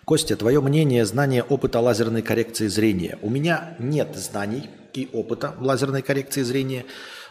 Костя, 0.06 0.36
твое 0.36 0.62
мнение, 0.62 1.06
знание 1.06 1.44
опыта 1.44 1.80
лазерной 1.80 2.22
коррекции 2.22 2.68
зрения. 2.68 3.18
У 3.22 3.30
меня 3.30 3.76
нет 3.80 4.16
знаний 4.16 4.70
и 4.94 5.10
опыта 5.14 5.56
лазерной 5.60 6.02
коррекции 6.02 6.42
зрения, 6.42 6.86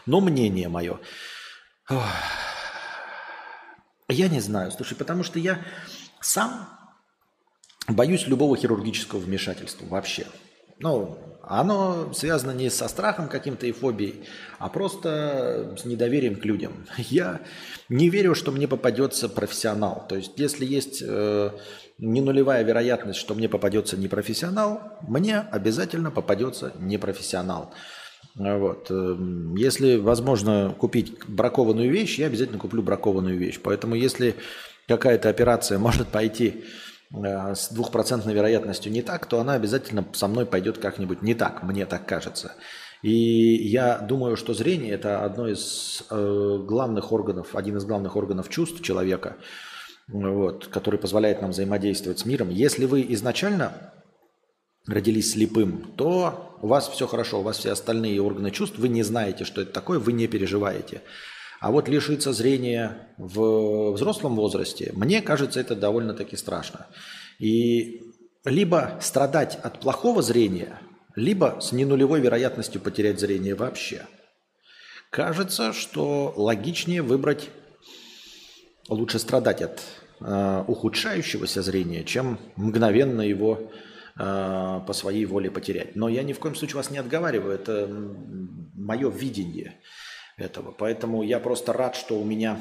но 0.05 0.21
мнение 0.21 0.69
мое. 0.69 0.99
Я 4.09 4.27
не 4.27 4.39
знаю, 4.39 4.71
слушай, 4.71 4.97
потому 4.97 5.23
что 5.23 5.37
я 5.37 5.63
сам 6.19 6.67
боюсь 7.87 8.27
любого 8.27 8.55
хирургического 8.55 9.19
вмешательства 9.19 9.85
вообще. 9.85 10.25
Ну, 10.79 11.17
оно 11.43 12.13
связано 12.13 12.51
не 12.51 12.69
со 12.69 12.87
страхом 12.87 13.27
каким-то 13.27 13.67
и 13.67 13.73
фобией, 13.73 14.23
а 14.59 14.69
просто 14.69 15.75
с 15.77 15.85
недоверием 15.85 16.37
к 16.37 16.45
людям. 16.45 16.85
Я 16.97 17.41
не 17.89 18.09
верю, 18.09 18.33
что 18.33 18.51
мне 18.51 18.67
попадется 18.67 19.27
профессионал. 19.27 20.05
То 20.07 20.15
есть, 20.15 20.31
если 20.37 20.65
есть 20.65 21.03
э, 21.05 21.51
не 21.97 22.21
нулевая 22.21 22.63
вероятность, 22.63 23.19
что 23.19 23.35
мне 23.35 23.49
попадется 23.49 23.97
непрофессионал, 23.97 24.81
мне 25.01 25.39
обязательно 25.39 26.11
попадется 26.11 26.73
непрофессионал. 26.79 27.73
Вот. 28.35 28.89
Эм, 28.89 29.55
если 29.55 29.97
возможно 29.97 30.73
купить 30.77 31.17
бракованную 31.27 31.91
вещь, 31.91 32.19
я 32.19 32.27
обязательно 32.27 32.57
куплю 32.57 32.81
бракованную 32.81 33.37
вещь. 33.37 33.59
Поэтому 33.61 33.95
если 33.95 34.35
какая-то 34.87 35.29
операция 35.29 35.77
может 35.87 36.07
пойти 36.07 36.47
э, 36.47 36.82
с 37.13 37.69
двухпроцентной 37.69 38.33
вероятностью 38.33 38.91
не 38.91 39.01
так, 39.01 39.27
то 39.27 39.39
она 39.39 39.53
обязательно 39.53 40.05
со 40.13 40.27
мной 40.27 40.45
пойдет 40.45 40.79
как-нибудь 40.79 41.21
не 41.21 41.35
так, 41.35 41.63
мне 41.63 41.85
так 41.85 42.05
кажется. 42.07 42.53
И 43.03 43.11
я 43.11 43.99
думаю, 43.99 44.35
что 44.35 44.53
зрение– 44.53 44.91
это 44.93 45.23
одно 45.23 45.47
из 45.47 46.03
э, 46.09 46.57
главных 46.65 47.11
органов, 47.11 47.55
один 47.55 47.77
из 47.77 47.85
главных 47.85 48.15
органов 48.15 48.49
чувств 48.49 48.81
человека– 48.81 49.35
вот, 50.07 50.67
который 50.67 50.99
позволяет 50.99 51.41
нам 51.41 51.51
взаимодействовать 51.51 52.19
с 52.19 52.25
миром. 52.25 52.49
Если 52.49 52.85
вы 52.85 53.05
изначально 53.09 53.93
родились 54.87 55.31
слепым, 55.31 55.93
то 55.95 56.57
у 56.61 56.67
вас 56.67 56.89
все 56.89 57.07
хорошо, 57.07 57.39
у 57.39 57.43
вас 57.43 57.57
все 57.57 57.71
остальные 57.71 58.21
органы 58.21 58.51
чувств, 58.51 58.77
вы 58.77 58.89
не 58.89 59.03
знаете, 59.03 59.45
что 59.45 59.61
это 59.61 59.71
такое, 59.71 59.99
вы 59.99 60.11
не 60.13 60.27
переживаете. 60.27 61.01
А 61.63 61.71
вот 61.71 61.87
лишиться 61.87 62.33
зрения 62.33 63.07
в 63.17 63.93
взрослом 63.93 64.35
возрасте, 64.35 64.91
мне 64.95 65.21
кажется, 65.21 65.61
это 65.61 65.77
довольно-таки 65.77 66.35
страшно. 66.35 66.87
И 67.39 68.01
либо 68.43 68.99
страдать 69.01 69.57
от 69.63 69.79
плохого 69.79 70.21
зрения, 70.21 70.81
либо 71.15 71.59
с 71.61 71.71
ненулевой 71.71 72.19
вероятностью 72.19 72.81
потерять 72.81 73.21
зрение 73.21 73.55
вообще. 73.55 74.05
Кажется, 75.09 75.71
что 75.71 76.33
логичнее 76.35 77.01
выбрать 77.01 77.49
лучше 78.89 79.17
страдать 79.17 79.61
от 79.61 79.83
э, 80.19 80.65
ухудшающегося 80.67 81.61
зрения, 81.61 82.03
чем 82.03 82.39
мгновенно 82.57 83.21
его 83.21 83.71
э, 84.19 84.81
по 84.85 84.91
своей 84.91 85.25
воле 85.25 85.49
потерять. 85.49 85.95
Но 85.95 86.09
я 86.09 86.23
ни 86.23 86.33
в 86.33 86.39
коем 86.39 86.55
случае 86.55 86.75
вас 86.75 86.91
не 86.91 86.97
отговариваю, 86.97 87.55
это 87.55 87.87
мое 88.75 89.09
видение 89.09 89.79
этого. 90.43 90.71
Поэтому 90.71 91.23
я 91.23 91.39
просто 91.39 91.73
рад, 91.73 91.95
что 91.95 92.19
у 92.19 92.23
меня 92.23 92.59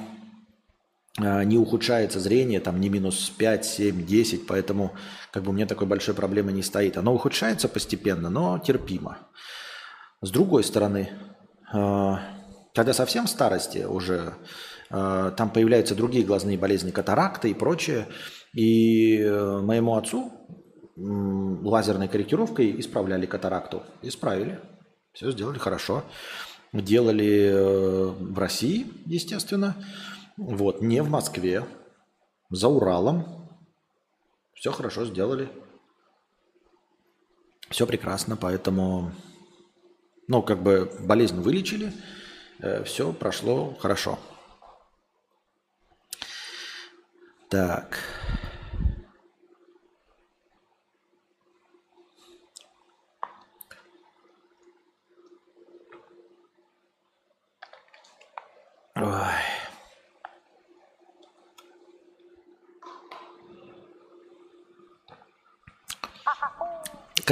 э, 1.21 1.45
не 1.45 1.59
ухудшается 1.59 2.21
зрение, 2.21 2.61
там 2.61 2.81
не 2.81 2.89
минус 2.89 3.31
5, 3.37 3.65
7, 3.65 4.07
10, 4.07 4.47
поэтому 4.47 4.93
как 5.33 5.43
бы 5.43 5.51
у 5.51 5.53
меня 5.53 5.67
такой 5.67 5.87
большой 5.87 6.15
проблемы 6.15 6.53
не 6.53 6.63
стоит. 6.63 6.97
Оно 6.97 7.15
ухудшается 7.15 7.69
постепенно, 7.69 8.31
но 8.31 8.59
терпимо. 8.59 9.19
С 10.21 10.31
другой 10.31 10.65
стороны, 10.65 11.11
э, 11.75 12.15
когда 12.75 12.93
совсем 12.95 13.27
в 13.27 13.31
старости 13.31 13.85
уже 13.85 14.33
Э, 14.93 15.33
там 15.37 15.51
появляются 15.51 15.95
другие 15.95 16.25
глазные 16.25 16.59
болезни, 16.59 16.91
катаракта 16.91 17.49
и 17.49 17.55
прочее. 17.55 18.07
И 18.55 19.19
э, 19.19 19.61
моему 19.61 19.97
отцу 19.97 20.31
лазерной 20.95 22.07
корректировкой 22.09 22.79
исправляли 22.79 23.25
катаракту. 23.25 23.83
Исправили. 24.03 24.61
Все 25.15 25.31
сделали 25.31 25.59
хорошо. 25.59 26.05
Делали 26.73 27.51
э, 27.51 28.07
в 28.07 28.39
России, 28.39 28.87
естественно. 29.07 29.77
Вот, 30.37 30.81
не 30.81 31.03
в 31.03 31.11
Москве. 31.11 31.67
За 32.51 32.69
Уралом. 32.69 33.49
Все 34.55 34.73
хорошо 34.73 35.05
сделали. 35.05 35.51
Все 37.69 37.87
прекрасно, 37.87 38.37
поэтому, 38.37 39.13
ну, 40.29 40.43
как 40.43 40.63
бы 40.63 40.93
болезнь 41.01 41.41
вылечили, 41.41 41.93
все 42.85 43.15
прошло 43.15 43.75
хорошо. 43.81 44.19
Так. 47.49 47.99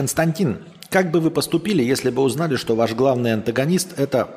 Константин, 0.00 0.64
как 0.88 1.10
бы 1.10 1.20
вы 1.20 1.30
поступили, 1.30 1.82
если 1.82 2.08
бы 2.08 2.22
узнали, 2.22 2.56
что 2.56 2.74
ваш 2.74 2.94
главный 2.94 3.34
антагонист– 3.34 3.92
это 3.98 4.34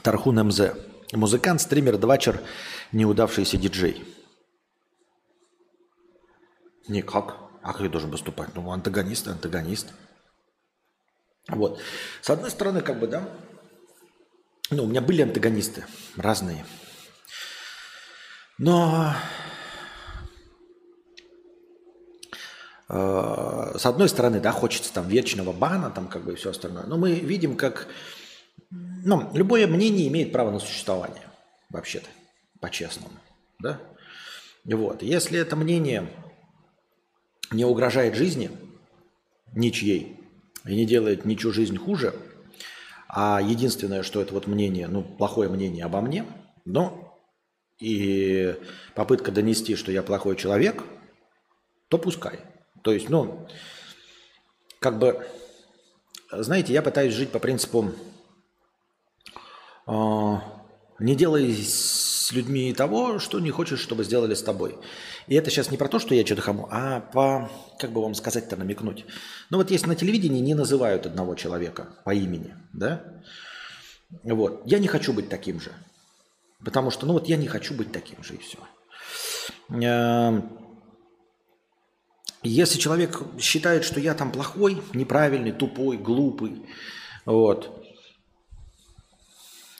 Тархун 0.00 0.42
МЗ? 0.42 0.72
Музыкант, 1.12 1.60
стример, 1.60 1.98
двачер, 1.98 2.40
неудавшийся 2.92 3.58
диджей. 3.58 4.02
Никак. 6.88 7.36
А 7.60 7.74
как 7.74 7.82
я 7.82 7.90
должен 7.90 8.10
поступать? 8.10 8.54
Ну, 8.54 8.70
антагонист, 8.70 9.28
антагонист. 9.28 9.92
Вот. 11.48 11.78
С 12.22 12.30
одной 12.30 12.50
стороны, 12.50 12.80
как 12.80 13.00
бы, 13.00 13.06
да, 13.06 13.28
ну, 14.70 14.84
у 14.84 14.86
меня 14.86 15.02
были 15.02 15.20
антагонисты 15.20 15.84
разные. 16.16 16.64
Но 18.56 19.12
э, 22.88 23.72
с 23.78 23.86
одной 23.86 24.08
стороны, 24.08 24.40
да, 24.40 24.52
хочется 24.52 24.92
там 24.92 25.08
вечного 25.08 25.52
бана, 25.52 25.90
там 25.90 26.08
как 26.08 26.24
бы 26.24 26.32
и 26.32 26.36
все 26.36 26.50
остальное. 26.50 26.84
Но 26.84 26.96
мы 26.96 27.14
видим, 27.14 27.56
как 27.56 27.88
ну, 28.70 29.30
любое 29.32 29.66
мнение 29.66 30.08
имеет 30.08 30.32
право 30.32 30.50
на 30.50 30.58
существование, 30.58 31.22
вообще-то, 31.70 32.08
по-честному, 32.60 33.14
да. 33.58 33.80
Вот. 34.64 35.02
Если 35.02 35.38
это 35.38 35.56
мнение 35.56 36.10
не 37.50 37.64
угрожает 37.64 38.14
жизни 38.14 38.50
ничьей 39.54 40.20
и 40.66 40.76
не 40.76 40.84
делает 40.84 41.24
ничью 41.24 41.52
жизнь 41.52 41.78
хуже, 41.78 42.14
а 43.08 43.40
единственное, 43.40 44.02
что 44.02 44.20
это 44.20 44.34
вот 44.34 44.46
мнение, 44.46 44.86
ну, 44.86 45.02
плохое 45.02 45.48
мнение 45.48 45.84
обо 45.84 46.02
мне, 46.02 46.26
но 46.66 47.18
и 47.80 48.54
попытка 48.94 49.32
донести, 49.32 49.76
что 49.76 49.90
я 49.90 50.02
плохой 50.02 50.36
человек, 50.36 50.84
то 51.88 51.96
пускай. 51.96 52.40
То 52.88 52.92
есть, 52.94 53.10
ну, 53.10 53.46
как 54.78 54.98
бы, 54.98 55.26
знаете, 56.32 56.72
я 56.72 56.80
пытаюсь 56.80 57.12
жить 57.12 57.30
по 57.30 57.38
принципу, 57.38 57.92
э, 59.86 60.34
не 60.98 61.14
делай 61.14 61.54
с 61.54 62.32
людьми 62.32 62.72
того, 62.72 63.18
что 63.18 63.40
не 63.40 63.50
хочешь, 63.50 63.80
чтобы 63.80 64.04
сделали 64.04 64.32
с 64.32 64.42
тобой. 64.42 64.78
И 65.26 65.34
это 65.34 65.50
сейчас 65.50 65.70
не 65.70 65.76
про 65.76 65.88
то, 65.88 65.98
что 65.98 66.14
я 66.14 66.24
что-то 66.24 66.40
хаму, 66.40 66.66
а 66.70 67.00
по, 67.00 67.50
как 67.78 67.92
бы 67.92 68.00
вам 68.00 68.14
сказать-то 68.14 68.56
намекнуть. 68.56 69.04
Ну 69.50 69.58
вот 69.58 69.70
если 69.70 69.88
на 69.88 69.94
телевидении 69.94 70.40
не 70.40 70.54
называют 70.54 71.04
одного 71.04 71.34
человека 71.34 71.88
по 72.06 72.14
имени, 72.14 72.54
да, 72.72 73.04
вот, 74.22 74.62
я 74.64 74.78
не 74.78 74.88
хочу 74.88 75.12
быть 75.12 75.28
таким 75.28 75.60
же. 75.60 75.72
Потому 76.64 76.90
что, 76.90 77.04
ну 77.04 77.12
вот 77.12 77.28
я 77.28 77.36
не 77.36 77.48
хочу 77.48 77.74
быть 77.74 77.92
таким 77.92 78.24
же, 78.24 78.36
и 78.36 78.38
все. 78.38 78.56
Если 82.48 82.78
человек 82.78 83.20
считает, 83.38 83.84
что 83.84 84.00
я 84.00 84.14
там 84.14 84.32
плохой, 84.32 84.82
неправильный, 84.94 85.52
тупой, 85.52 85.98
глупый, 85.98 86.62
вот, 87.26 87.84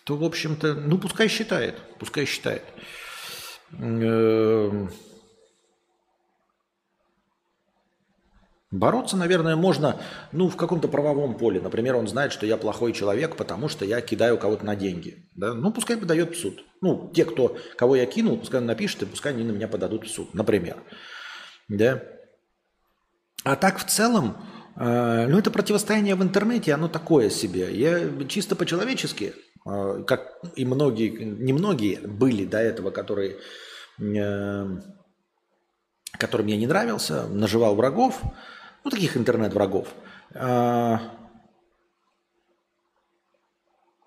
то, 0.05 0.17
в 0.17 0.25
общем-то, 0.25 0.75
ну, 0.75 0.99
пускай 0.99 1.29
считает, 1.29 1.77
пускай 1.99 2.27
считает. 2.27 2.65
Эм, 3.73 4.91
Бороться, 8.71 9.17
наверное, 9.17 9.57
можно 9.57 9.99
ну, 10.33 10.51
в 10.51 10.57
каком-то 10.57 10.89
правовом 10.89 11.39
поле. 11.39 11.59
Например, 11.63 11.97
он 11.97 12.07
знает, 12.07 12.33
что 12.33 12.45
я 12.45 12.59
плохой 12.59 12.93
человек, 12.93 13.37
потому 13.37 13.71
что 13.71 13.87
я 13.87 14.03
кидаю 14.03 14.37
кого-то 14.37 14.67
на 14.67 14.77
деньги. 14.77 15.27
Да? 15.35 15.55
Ну, 15.55 15.73
пускай 15.73 15.97
подает 15.97 16.37
в 16.37 16.39
суд. 16.39 16.63
Ну, 16.83 17.11
те, 17.15 17.25
кто, 17.25 17.57
кого 17.79 17.97
я 17.97 18.05
кинул, 18.05 18.37
пускай 18.37 18.61
он 18.61 18.67
напишет, 18.67 19.03
и 19.03 19.07
пускай 19.07 19.33
они 19.33 19.43
на 19.43 19.53
меня 19.53 19.69
подадут 19.69 20.07
в 20.07 20.11
суд, 20.11 20.35
например. 20.35 20.83
Да? 21.69 22.03
А 23.45 23.57
так 23.57 23.79
в 23.79 23.85
целом, 23.85 24.37
э, 24.77 25.27
ну, 25.29 25.39
это 25.39 25.51
противостояние 25.51 26.15
в 26.15 26.23
интернете, 26.23 26.75
оно 26.75 26.89
такое 26.89 27.31
себе. 27.31 27.75
Я 27.75 28.27
чисто 28.27 28.57
по-человечески, 28.57 29.35
э, 29.67 30.05
как 30.07 30.39
и 30.57 30.65
многие, 30.65 31.11
не 31.11 31.53
многие 31.53 31.97
были 32.01 32.45
до 32.45 32.59
этого, 32.59 32.91
которые, 32.91 33.39
э, 34.01 34.67
которым 36.19 36.47
я 36.47 36.57
не 36.57 36.67
нравился, 36.67 37.27
наживал 37.29 37.75
врагов, 37.75 38.21
ну, 38.85 38.91
таких 38.91 39.17
интернет-врагов. 39.17 39.89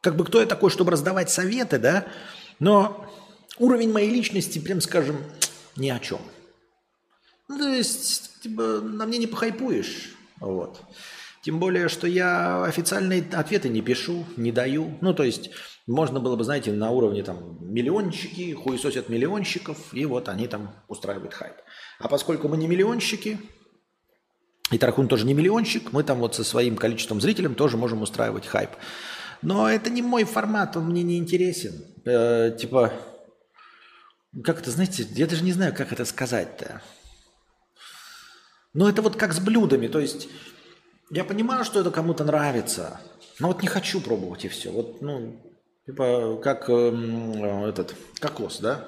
Как 0.02 0.16
бы 0.16 0.26
кто 0.26 0.40
я 0.40 0.48
такой, 0.48 0.72
чтобы 0.72 0.92
раздавать 0.92 1.30
советы, 1.30 1.78
да? 1.78 2.06
Но 2.60 3.06
уровень 3.60 3.92
моей 3.92 4.10
личности, 4.10 4.60
прям 4.60 4.82
скажем, 4.82 5.18
ни 5.76 5.90
о 5.90 6.00
чем. 6.00 6.20
Ну, 7.52 7.58
то 7.58 7.68
есть, 7.68 8.40
типа, 8.42 8.80
на 8.80 9.06
мне 9.06 9.18
не 9.18 9.28
похайпуешь. 9.28 10.16
Вот. 10.40 10.82
Тем 11.42 11.60
более, 11.60 11.90
что 11.90 12.08
я 12.08 12.64
официальные 12.64 13.26
ответы 13.34 13.68
не 13.68 13.82
пишу, 13.82 14.26
не 14.38 14.54
даю. 14.54 14.98
Ну, 15.02 15.14
то 15.14 15.24
есть, 15.24 15.50
можно 15.86 16.22
было 16.22 16.38
бы, 16.38 16.46
знаете, 16.46 16.72
на 16.72 16.92
уровне 16.92 17.24
там 17.24 17.58
миллионщики, 17.60 18.54
хуесосят 18.54 19.10
миллионщиков, 19.10 19.94
и 19.94 20.06
вот 20.06 20.30
они 20.30 20.48
там 20.48 20.74
устраивают 20.88 21.34
хайп. 21.34 21.56
А 22.00 22.08
поскольку 22.08 22.48
мы 22.48 22.56
не 22.56 22.70
миллионщики, 22.70 23.38
и 24.72 24.78
Тархун 24.78 25.10
тоже 25.10 25.26
не 25.26 25.34
миллионщик, 25.34 25.92
мы 25.92 26.04
там 26.04 26.20
вот 26.20 26.36
со 26.36 26.46
своим 26.46 26.78
количеством 26.78 27.20
зрителей 27.20 27.54
тоже 27.54 27.76
можем 27.76 28.02
устраивать 28.02 28.48
хайп. 28.48 28.70
Но 29.42 29.70
это 29.70 29.90
не 29.90 30.02
мой 30.02 30.24
формат, 30.24 30.78
он 30.78 30.86
мне 30.86 31.04
не 31.04 31.18
интересен. 31.18 31.84
Э, 32.06 32.56
типа, 32.58 32.94
как 34.42 34.62
это, 34.62 34.72
знаете, 34.72 35.06
я 35.16 35.28
даже 35.28 35.44
не 35.44 35.52
знаю, 35.52 35.76
как 35.76 35.92
это 35.92 36.06
сказать-то. 36.06 36.82
Но 38.74 38.90
это 38.90 39.02
вот 39.02 39.16
как 39.16 39.34
с 39.34 39.40
блюдами, 39.40 39.88
то 39.88 40.00
есть 40.00 40.30
я 41.10 41.24
понимаю, 41.26 41.66
что 41.66 41.82
это 41.82 41.92
кому-то 41.92 42.24
нравится, 42.24 43.02
но 43.40 43.50
вот 43.50 43.62
не 43.62 43.68
хочу 43.68 44.00
пробовать 44.00 44.46
и 44.46 44.48
все. 44.48 44.72
Вот, 44.72 45.02
ну, 45.02 45.42
типа, 45.86 46.40
как 46.42 46.70
э, 46.70 47.68
этот 47.68 47.96
кокос, 48.20 48.60
да? 48.60 48.88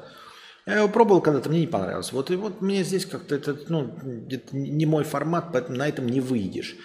Я 0.66 0.78
его 0.78 0.88
пробовал 0.88 1.22
когда-то, 1.22 1.50
мне 1.50 1.62
не 1.62 1.68
понравилось. 1.68 2.14
Вот 2.14 2.32
и 2.32 2.38
вот 2.38 2.62
мне 2.62 2.84
здесь 2.84 3.06
как-то 3.06 3.36
это, 3.36 3.60
ну, 3.68 3.94
это 4.30 4.56
не 4.56 4.86
мой 4.86 5.04
формат, 5.04 5.50
поэтому 5.52 5.78
на 5.78 5.90
этом 5.90 6.08
не 6.08 6.22
выйдешь. 6.22 6.78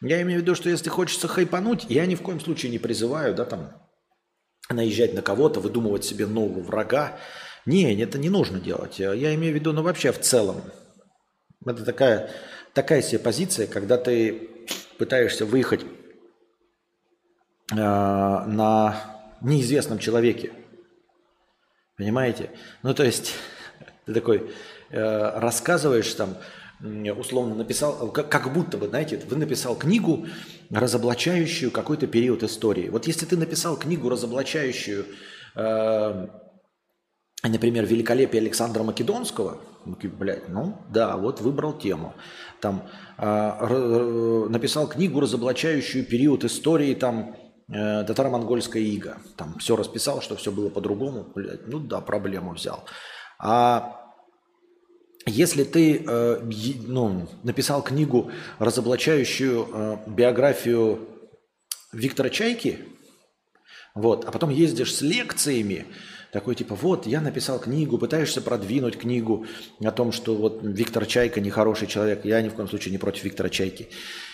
Я 0.00 0.22
имею 0.22 0.40
в 0.40 0.42
виду, 0.42 0.54
что 0.54 0.70
если 0.70 0.88
хочется 0.88 1.28
хайпануть, 1.28 1.84
я 1.88 2.06
ни 2.06 2.14
в 2.14 2.22
коем 2.22 2.40
случае 2.40 2.72
не 2.72 2.78
призываю, 2.78 3.34
да, 3.34 3.44
там, 3.44 3.72
наезжать 4.70 5.12
на 5.12 5.20
кого-то, 5.20 5.60
выдумывать 5.60 6.04
себе 6.04 6.26
нового 6.26 6.60
врага. 6.60 7.18
Не, 7.66 8.00
это 8.00 8.16
не 8.18 8.30
нужно 8.30 8.60
делать. 8.60 8.98
Я 8.98 9.34
имею 9.34 9.52
в 9.52 9.56
виду, 9.56 9.72
ну, 9.72 9.82
вообще 9.82 10.12
в 10.12 10.20
целом. 10.20 10.62
Это 11.68 11.84
такая, 11.84 12.30
такая 12.74 13.02
себе 13.02 13.18
позиция, 13.18 13.66
когда 13.66 13.96
ты 13.96 14.48
пытаешься 14.98 15.46
выехать 15.46 15.82
э, 17.72 17.76
на 17.76 19.18
неизвестном 19.40 19.98
человеке. 19.98 20.52
Понимаете? 21.96 22.50
Ну, 22.82 22.94
то 22.94 23.04
есть, 23.04 23.34
ты 24.06 24.14
такой 24.14 24.50
э, 24.90 25.38
рассказываешь 25.38 26.12
там, 26.14 26.36
условно 26.80 27.54
написал, 27.54 28.10
как, 28.12 28.52
будто 28.52 28.78
бы, 28.78 28.88
знаете, 28.88 29.20
вы 29.28 29.36
написал 29.36 29.76
книгу, 29.76 30.26
разоблачающую 30.70 31.70
какой-то 31.70 32.06
период 32.06 32.42
истории. 32.42 32.88
Вот 32.88 33.06
если 33.06 33.26
ты 33.26 33.36
написал 33.36 33.76
книгу, 33.76 34.08
разоблачающую, 34.08 35.06
э, 35.56 36.26
например, 37.42 37.84
великолепие 37.84 38.40
Александра 38.40 38.82
Македонского, 38.82 39.60
блядь, 39.84 40.48
ну 40.48 40.76
да, 40.90 41.16
вот 41.16 41.40
выбрал 41.40 41.72
тему. 41.72 42.14
Там 42.60 42.88
э, 43.16 44.46
написал 44.48 44.88
книгу, 44.88 45.20
разоблачающую 45.20 46.04
период 46.04 46.44
истории 46.44 46.94
там 46.94 47.36
э, 47.68 48.04
татаро-монгольская 48.04 48.82
ига. 48.82 49.18
Там 49.36 49.58
все 49.58 49.76
расписал, 49.76 50.20
что 50.20 50.36
все 50.36 50.52
было 50.52 50.68
по-другому. 50.68 51.26
Блядь, 51.34 51.66
ну 51.66 51.78
да, 51.78 52.00
проблему 52.00 52.54
взял. 52.54 52.84
А 53.38 53.98
если 55.26 55.64
ты 55.64 56.04
э, 56.06 56.40
ну, 56.86 57.28
написал 57.42 57.82
книгу, 57.82 58.30
разоблачающую 58.58 59.68
э, 59.72 59.96
биографию 60.06 61.08
Виктора 61.92 62.30
Чайки, 62.30 62.78
вот, 63.94 64.24
а 64.24 64.30
потом 64.30 64.50
ездишь 64.50 64.94
с 64.94 65.02
лекциями, 65.02 65.86
такой 66.32 66.54
типа, 66.54 66.74
вот, 66.74 67.06
я 67.06 67.20
написал 67.20 67.58
книгу, 67.58 67.98
пытаешься 67.98 68.40
продвинуть 68.40 68.98
книгу 68.98 69.46
о 69.82 69.90
том, 69.90 70.12
что 70.12 70.34
вот 70.34 70.60
Виктор 70.62 71.06
Чайка 71.06 71.40
нехороший 71.40 71.88
человек, 71.88 72.24
я 72.24 72.42
ни 72.42 72.48
в 72.48 72.54
коем 72.54 72.68
случае 72.68 72.92
не 72.92 72.98
против 72.98 73.24
Виктора 73.24 73.48
Чайки 73.48 73.88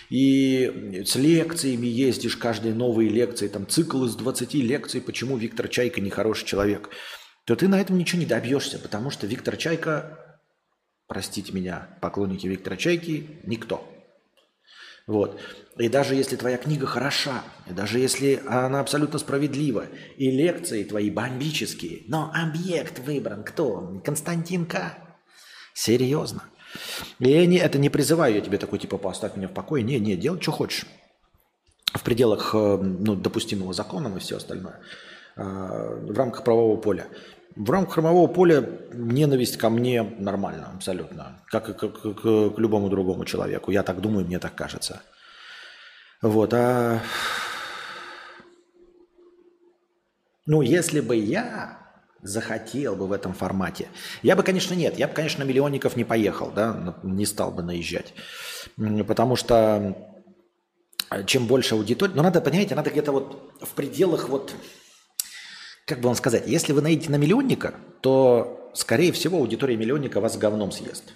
и 0.09 1.03
с 1.05 1.15
лекциями 1.15 1.87
ездишь, 1.87 2.37
каждые 2.37 2.73
новые 2.73 3.09
лекции, 3.09 3.47
там 3.47 3.67
цикл 3.67 4.05
из 4.05 4.15
20 4.15 4.53
лекций, 4.55 5.01
почему 5.01 5.37
Виктор 5.37 5.67
Чайка 5.67 6.01
нехороший 6.01 6.45
человек, 6.45 6.89
то 7.45 7.55
ты 7.55 7.67
на 7.67 7.79
этом 7.79 7.97
ничего 7.97 8.19
не 8.19 8.25
добьешься, 8.25 8.79
потому 8.79 9.09
что 9.09 9.27
Виктор 9.27 9.57
Чайка, 9.57 10.39
простите 11.07 11.53
меня, 11.53 11.97
поклонники 12.01 12.47
Виктора 12.47 12.77
Чайки, 12.77 13.39
никто. 13.43 13.87
Вот. 15.07 15.39
И 15.77 15.87
даже 15.87 16.15
если 16.15 16.35
твоя 16.35 16.57
книга 16.57 16.87
хороша, 16.87 17.43
и 17.69 17.73
даже 17.73 17.99
если 17.99 18.41
она 18.47 18.79
абсолютно 18.79 19.19
справедлива, 19.19 19.85
и 20.17 20.31
лекции 20.31 20.83
твои 20.83 21.11
бомбические, 21.11 22.03
но 22.07 22.31
объект 22.33 22.99
выбран 22.99 23.43
кто? 23.43 24.01
Константин 24.03 24.65
К. 24.65 24.97
Серьезно. 25.73 26.43
И 27.19 27.29
я 27.29 27.45
не, 27.45 27.57
это 27.57 27.77
не 27.77 27.89
призываю 27.89 28.35
я 28.35 28.41
тебе 28.41 28.57
такой, 28.57 28.79
типа, 28.79 28.97
поставь 28.97 29.35
меня 29.35 29.47
в 29.47 29.53
покое. 29.53 29.83
Не, 29.83 29.99
не, 29.99 30.15
делай, 30.15 30.41
что 30.41 30.51
хочешь. 30.51 30.85
В 31.93 32.03
пределах 32.03 32.53
э, 32.53 32.77
ну, 32.77 33.15
допустимого 33.15 33.73
закона 33.73 34.13
и 34.15 34.19
все 34.19 34.37
остальное. 34.37 34.81
Э, 35.37 35.99
в 36.01 36.17
рамках 36.17 36.43
правового 36.43 36.77
поля. 36.77 37.07
В 37.55 37.69
рамках 37.69 37.95
правового 37.95 38.27
поля 38.27 38.63
ненависть 38.93 39.57
ко 39.57 39.69
мне 39.69 40.03
нормально, 40.03 40.71
абсолютно. 40.75 41.41
Как 41.47 41.69
и 41.69 41.73
к, 41.73 41.87
к, 41.87 42.13
к, 42.13 42.49
к 42.55 42.59
любому 42.59 42.89
другому 42.89 43.25
человеку. 43.25 43.71
Я 43.71 43.83
так 43.83 44.01
думаю, 44.01 44.25
мне 44.25 44.39
так 44.39 44.55
кажется. 44.55 45.01
Вот, 46.21 46.53
а... 46.53 47.01
Ну, 50.45 50.61
если 50.61 50.99
бы 50.99 51.15
я 51.15 51.79
захотел 52.21 52.95
бы 52.95 53.07
в 53.07 53.11
этом 53.11 53.33
формате. 53.33 53.87
Я 54.23 54.35
бы, 54.35 54.43
конечно, 54.43 54.73
нет. 54.73 54.97
Я 54.97 55.07
бы, 55.07 55.13
конечно, 55.13 55.43
миллионников 55.43 55.95
не 55.95 56.03
поехал, 56.03 56.51
да, 56.51 56.95
не 57.03 57.25
стал 57.25 57.51
бы 57.51 57.61
наезжать. 57.61 58.13
Потому 59.07 59.35
что 59.35 59.95
чем 61.25 61.45
больше 61.45 61.75
аудитория... 61.75 62.13
Но 62.15 62.23
надо, 62.23 62.41
понимаете, 62.41 62.75
надо 62.75 62.89
где-то 62.89 63.11
вот 63.11 63.53
в 63.61 63.73
пределах 63.73 64.29
вот... 64.29 64.55
Как 65.85 65.99
бы 65.99 66.07
вам 66.07 66.15
сказать, 66.15 66.47
если 66.47 66.73
вы 66.73 66.81
наедете 66.81 67.11
на 67.11 67.17
миллионника, 67.17 67.75
то, 68.01 68.71
скорее 68.73 69.11
всего, 69.11 69.37
аудитория 69.37 69.77
миллионника 69.77 70.19
вас 70.19 70.37
говном 70.37 70.71
съест. 70.71 71.13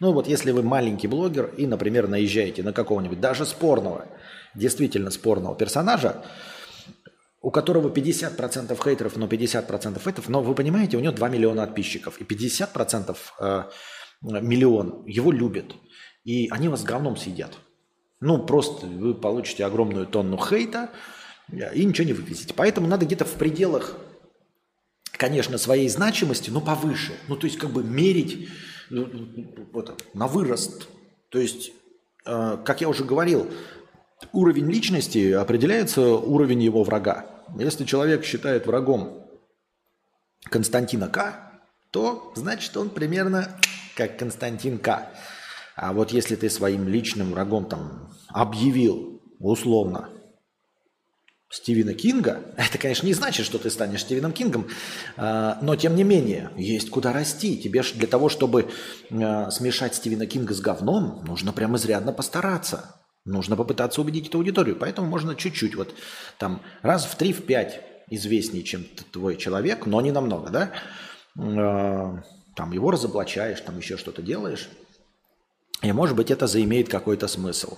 Ну 0.00 0.12
вот 0.12 0.28
если 0.28 0.52
вы 0.52 0.62
маленький 0.62 1.08
блогер 1.08 1.52
и, 1.56 1.66
например, 1.66 2.08
наезжаете 2.08 2.62
на 2.62 2.72
какого-нибудь 2.72 3.20
даже 3.20 3.44
спорного, 3.44 4.06
действительно 4.54 5.10
спорного 5.10 5.56
персонажа, 5.56 6.24
у 7.40 7.50
которого 7.50 7.88
50% 7.88 8.80
хейтеров, 8.82 9.16
но 9.16 9.26
50% 9.26 10.02
хейтеров, 10.02 10.28
но 10.28 10.42
вы 10.42 10.54
понимаете, 10.54 10.96
у 10.96 11.00
него 11.00 11.12
2 11.12 11.28
миллиона 11.28 11.66
подписчиков, 11.66 12.20
и 12.20 12.24
50% 12.24 13.16
э, 13.40 13.62
миллион 14.22 15.04
его 15.06 15.32
любят, 15.32 15.74
и 16.24 16.48
они 16.50 16.68
вас 16.68 16.84
говном 16.84 17.16
съедят. 17.16 17.58
Ну, 18.20 18.46
просто 18.46 18.86
вы 18.86 19.14
получите 19.14 19.64
огромную 19.64 20.06
тонну 20.06 20.36
хейта 20.36 20.90
и 21.50 21.84
ничего 21.84 22.06
не 22.06 22.12
вывезете. 22.12 22.54
Поэтому 22.56 22.86
надо 22.86 23.04
где-то 23.04 23.24
в 23.24 23.32
пределах, 23.32 23.96
конечно, 25.22 25.56
своей 25.56 25.88
значимости, 25.88 26.50
но 26.50 26.60
повыше. 26.60 27.12
Ну, 27.28 27.36
то 27.36 27.46
есть 27.46 27.56
как 27.56 27.70
бы 27.70 27.84
мерить 27.84 28.48
ну, 28.90 29.08
вот, 29.72 30.02
на 30.14 30.26
вырост. 30.26 30.88
То 31.28 31.38
есть, 31.38 31.70
э, 32.26 32.58
как 32.64 32.80
я 32.80 32.88
уже 32.88 33.04
говорил, 33.04 33.48
уровень 34.32 34.68
личности 34.68 35.30
определяется 35.30 36.02
уровень 36.02 36.60
его 36.64 36.82
врага. 36.82 37.24
Если 37.56 37.84
человек 37.84 38.24
считает 38.24 38.66
врагом 38.66 39.24
Константина 40.50 41.06
К, 41.06 41.52
то 41.92 42.32
значит 42.34 42.76
он 42.76 42.90
примерно 42.90 43.56
как 43.94 44.18
Константин 44.18 44.80
К. 44.80 45.08
А 45.76 45.92
вот 45.92 46.10
если 46.10 46.34
ты 46.34 46.50
своим 46.50 46.88
личным 46.88 47.30
врагом 47.30 47.66
там 47.66 48.12
объявил 48.26 49.22
условно 49.38 50.08
Стивена 51.52 51.92
Кинга, 51.92 52.40
это, 52.56 52.78
конечно, 52.78 53.06
не 53.06 53.12
значит, 53.12 53.44
что 53.44 53.58
ты 53.58 53.68
станешь 53.68 54.00
Стивеном 54.00 54.32
Кингом, 54.32 54.68
а, 55.18 55.58
но 55.60 55.76
тем 55.76 55.94
не 55.94 56.02
менее, 56.02 56.50
есть 56.56 56.88
куда 56.88 57.12
расти. 57.12 57.58
Тебе 57.58 57.82
для 57.94 58.06
того, 58.06 58.30
чтобы 58.30 58.70
а, 59.10 59.50
смешать 59.50 59.94
Стивена 59.94 60.24
Кинга 60.24 60.54
с 60.54 60.62
говном, 60.62 61.22
нужно 61.26 61.52
прям 61.52 61.76
изрядно 61.76 62.14
постараться. 62.14 62.96
Нужно 63.26 63.54
попытаться 63.54 64.00
убедить 64.00 64.28
эту 64.28 64.38
аудиторию. 64.38 64.76
Поэтому 64.76 65.08
можно 65.08 65.34
чуть-чуть, 65.34 65.74
вот 65.74 65.94
там 66.38 66.62
раз 66.80 67.04
в 67.04 67.16
три, 67.16 67.34
в 67.34 67.44
пять 67.44 67.82
известнее, 68.08 68.64
чем 68.64 68.86
твой 69.12 69.36
человек, 69.36 69.84
но 69.84 70.00
не 70.00 70.10
намного, 70.10 70.48
да? 70.48 70.72
А, 71.38 72.22
там 72.56 72.72
его 72.72 72.90
разоблачаешь, 72.90 73.60
там 73.60 73.76
еще 73.76 73.98
что-то 73.98 74.22
делаешь. 74.22 74.70
И, 75.82 75.92
может 75.92 76.16
быть, 76.16 76.30
это 76.30 76.46
заимеет 76.46 76.88
какой-то 76.88 77.28
смысл 77.28 77.76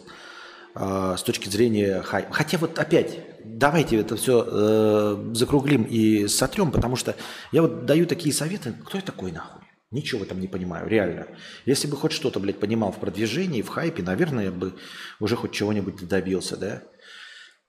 с 0.74 1.22
точки 1.22 1.48
зрения 1.48 2.02
хайпа. 2.02 2.34
Хотя 2.34 2.58
вот 2.58 2.78
опять, 2.78 3.20
давайте 3.44 3.96
это 3.96 4.16
все 4.16 4.44
э, 4.46 5.30
закруглим 5.34 5.84
и 5.84 6.26
сотрем, 6.26 6.72
потому 6.72 6.96
что 6.96 7.14
я 7.52 7.62
вот 7.62 7.86
даю 7.86 8.06
такие 8.06 8.34
советы. 8.34 8.74
Кто 8.84 8.98
я 8.98 9.02
такой 9.02 9.30
нахуй? 9.30 9.62
Ничего 9.90 10.20
в 10.20 10.22
этом 10.24 10.40
не 10.40 10.48
понимаю, 10.48 10.88
реально. 10.88 11.28
Если 11.66 11.86
бы 11.86 11.96
хоть 11.96 12.10
что-то, 12.10 12.40
блядь, 12.40 12.58
понимал 12.58 12.90
в 12.90 12.98
продвижении, 12.98 13.62
в 13.62 13.68
хайпе, 13.68 14.02
наверное, 14.02 14.46
я 14.46 14.50
бы 14.50 14.74
уже 15.20 15.36
хоть 15.36 15.52
чего-нибудь 15.52 16.08
добился, 16.08 16.56
да? 16.56 16.82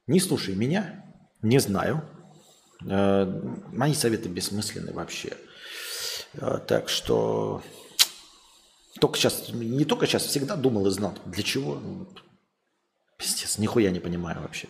Не 0.08 0.20
слушай 0.20 0.56
меня, 0.56 1.06
не 1.44 1.60
знаю. 1.60 2.04
Э, 2.88 3.26
мои 3.72 3.94
советы 3.94 4.30
бессмысленны 4.30 4.92
вообще. 4.92 5.34
Э, 6.34 6.60
так 6.68 6.90
что 6.90 7.62
только 9.00 9.20
сейчас, 9.20 9.50
не 9.50 9.86
только 9.86 10.08
сейчас, 10.08 10.26
всегда 10.26 10.56
думал 10.56 10.88
и 10.88 10.92
знал, 10.92 11.14
для 11.26 11.44
чего. 11.44 11.80
Пиздец, 13.18 13.58
нихуя 13.58 13.92
не 13.92 14.00
понимаю 14.00 14.42
вообще. 14.42 14.68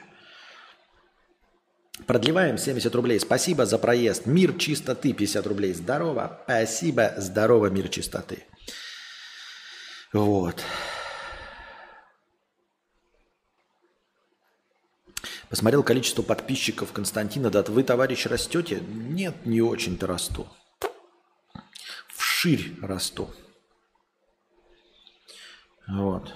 Продлеваем 2.08 2.58
70 2.58 2.94
рублей. 2.94 3.20
Спасибо 3.20 3.66
за 3.66 3.78
проезд. 3.78 4.26
Мир 4.26 4.54
чистоты 4.58 5.14
50 5.14 5.48
рублей. 5.48 5.74
Здорово. 5.74 6.42
Спасибо. 6.44 7.14
Здорово, 7.18 7.68
мир 7.68 7.88
чистоты. 7.88 8.46
Вот. 10.12 10.62
Посмотрел 15.50 15.84
количество 15.84 16.22
подписчиков 16.22 16.92
Константина. 16.92 17.50
Да 17.50 17.64
вы, 17.64 17.84
товарищ, 17.84 18.26
растете? 18.26 18.82
Нет, 18.82 19.46
не 19.46 19.62
очень-то 19.62 20.06
расту. 20.06 20.48
Вширь 22.10 22.76
расту. 22.82 23.34
Вот. 25.88 26.34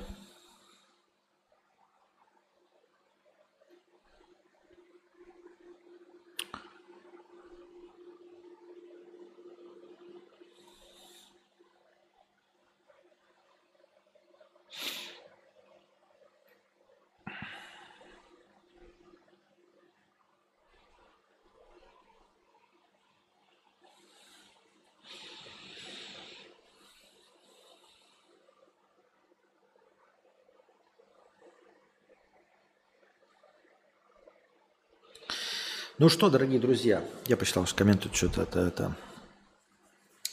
Ну 35.99 36.07
что, 36.07 36.29
дорогие 36.29 36.61
друзья, 36.61 37.03
я 37.27 37.35
посчитал, 37.35 37.65
что 37.65 37.75
комментуют 37.75 38.15
что-то 38.15 38.43
это, 38.43 38.59
это. 38.61 38.95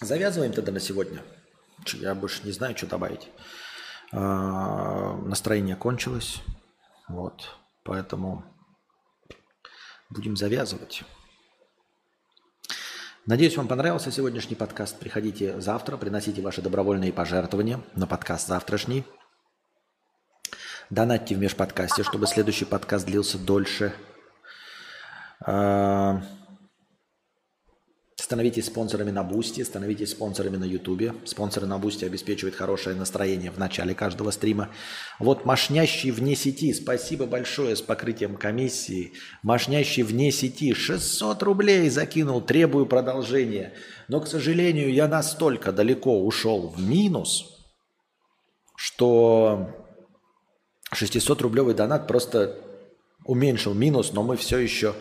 Завязываем 0.01 0.53
тогда 0.53 0.71
на 0.71 0.79
сегодня. 0.79 1.25
Я 1.95 2.15
больше 2.15 2.45
не 2.45 2.53
знаю, 2.53 2.77
что 2.77 2.87
добавить. 2.87 3.29
А, 4.13 5.17
настроение 5.17 5.75
кончилось. 5.75 6.41
Вот. 7.09 7.57
Поэтому 7.83 8.45
будем 10.09 10.37
завязывать. 10.37 11.03
Надеюсь, 13.27 13.57
вам 13.57 13.67
понравился 13.67 14.13
сегодняшний 14.13 14.55
подкаст. 14.55 15.01
Приходите 15.01 15.61
завтра, 15.61 15.97
приносите 15.97 16.43
ваши 16.43 16.63
добровольные 16.63 17.13
пожертвования 17.13 17.81
на 17.97 18.07
подкаст 18.07 18.47
завтрашний. 18.47 19.05
Донатьте 20.91 21.35
в 21.35 21.39
межподкасте, 21.39 22.05
чтобы 22.05 22.29
следующий 22.29 22.67
подкаст 22.67 23.05
длился 23.05 23.37
дольше– 23.37 23.93
становитесь 28.27 28.67
спонсорами 28.67 29.13
на 29.13 29.23
Бусти, 29.23 29.63
становитесь 29.63 30.11
спонсорами 30.11 30.57
на 30.57 30.65
Ютубе. 30.65 31.15
Спонсоры 31.25 31.67
на 31.67 31.79
Бусти 31.79 32.05
обеспечивают 32.05 32.57
хорошее 32.57 32.97
настроение 32.97 33.53
в 33.53 33.59
начале 33.59 33.95
каждого 33.95 34.33
стрима. 34.33 34.71
Вот 35.21 35.45
мощнящий 35.45 36.11
вне 36.11 36.35
сети, 36.35 36.75
спасибо 36.75 37.27
большое 37.27 37.77
с 37.77 37.83
покрытием 37.83 38.37
комиссии. 38.37 39.13
Мощнящий 39.45 40.03
вне 40.03 40.33
сети 40.33 40.75
600 40.75 41.41
рублей 41.45 41.89
закинул, 41.89 42.41
требую 42.41 42.87
продолжения. 42.87 43.75
Но, 44.09 44.21
к 44.21 44.27
сожалению, 44.27 44.93
я 44.93 45.07
настолько 45.07 45.71
далеко 45.71 46.25
ушел 46.25 46.69
в 46.69 46.81
минус, 46.83 47.65
что 48.77 49.71
600-рублевый 50.93 51.75
донат 51.75 52.09
просто 52.09 52.59
уменьшил 53.25 53.75
минус, 53.75 54.13
но 54.13 54.25
мы 54.25 54.37
все 54.37 54.59
еще 54.59 54.95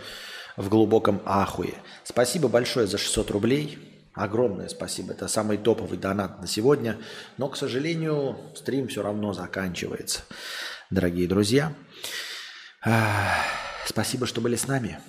в 0.58 0.70
глубоком 0.70 1.22
ахуе. 1.26 1.76
Спасибо 2.04 2.48
большое 2.48 2.88
за 2.88 2.98
600 2.98 3.32
рублей. 3.32 3.78
Огромное 4.13 4.70
спасибо. 4.70 5.13
Это 5.13 5.28
самый 5.28 5.58
топовый 5.58 5.98
донат 5.98 6.39
на 6.39 6.48
сегодня. 6.48 6.98
Но, 7.38 7.50
к 7.50 7.58
сожалению, 7.58 8.38
стрим 8.56 8.88
все 8.88 9.04
равно 9.04 9.34
заканчивается. 9.34 10.22
Дорогие 10.89 11.28
друзья, 11.28 11.74
спасибо, 13.86 14.26
что 14.26 14.39
были 14.39 14.56
с 14.56 14.68
нами. 14.68 15.00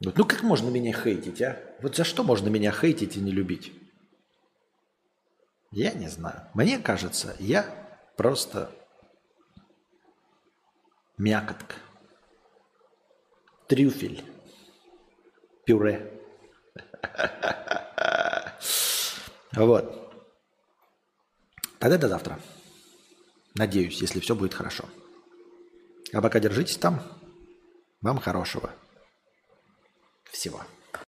Ну 0.00 0.12
как 0.24 0.42
можно 0.42 0.68
меня 0.68 0.92
хейтить, 0.92 1.40
а? 1.42 1.58
Вот 1.80 1.96
за 1.96 2.04
что 2.04 2.22
можно 2.22 2.48
меня 2.48 2.70
хейтить 2.70 3.16
и 3.16 3.20
не 3.20 3.32
любить? 3.32 3.72
Я 5.72 5.92
не 5.92 6.08
знаю. 6.08 6.42
Мне 6.54 6.78
кажется, 6.78 7.34
я 7.38 7.64
просто 8.16 8.70
мякотка. 11.18 11.74
Трюфель 13.66 14.22
пюре. 15.66 16.12
Вот. 19.52 19.84
Тогда 21.78 21.98
до 21.98 22.08
завтра. 22.08 22.38
Надеюсь, 23.54 24.00
если 24.00 24.20
все 24.20 24.34
будет 24.34 24.54
хорошо. 24.54 24.84
А 26.12 26.22
пока 26.22 26.40
держитесь 26.40 26.76
там. 26.76 27.02
Вам 28.00 28.18
хорошего. 28.18 28.70
Всего. 30.30 30.62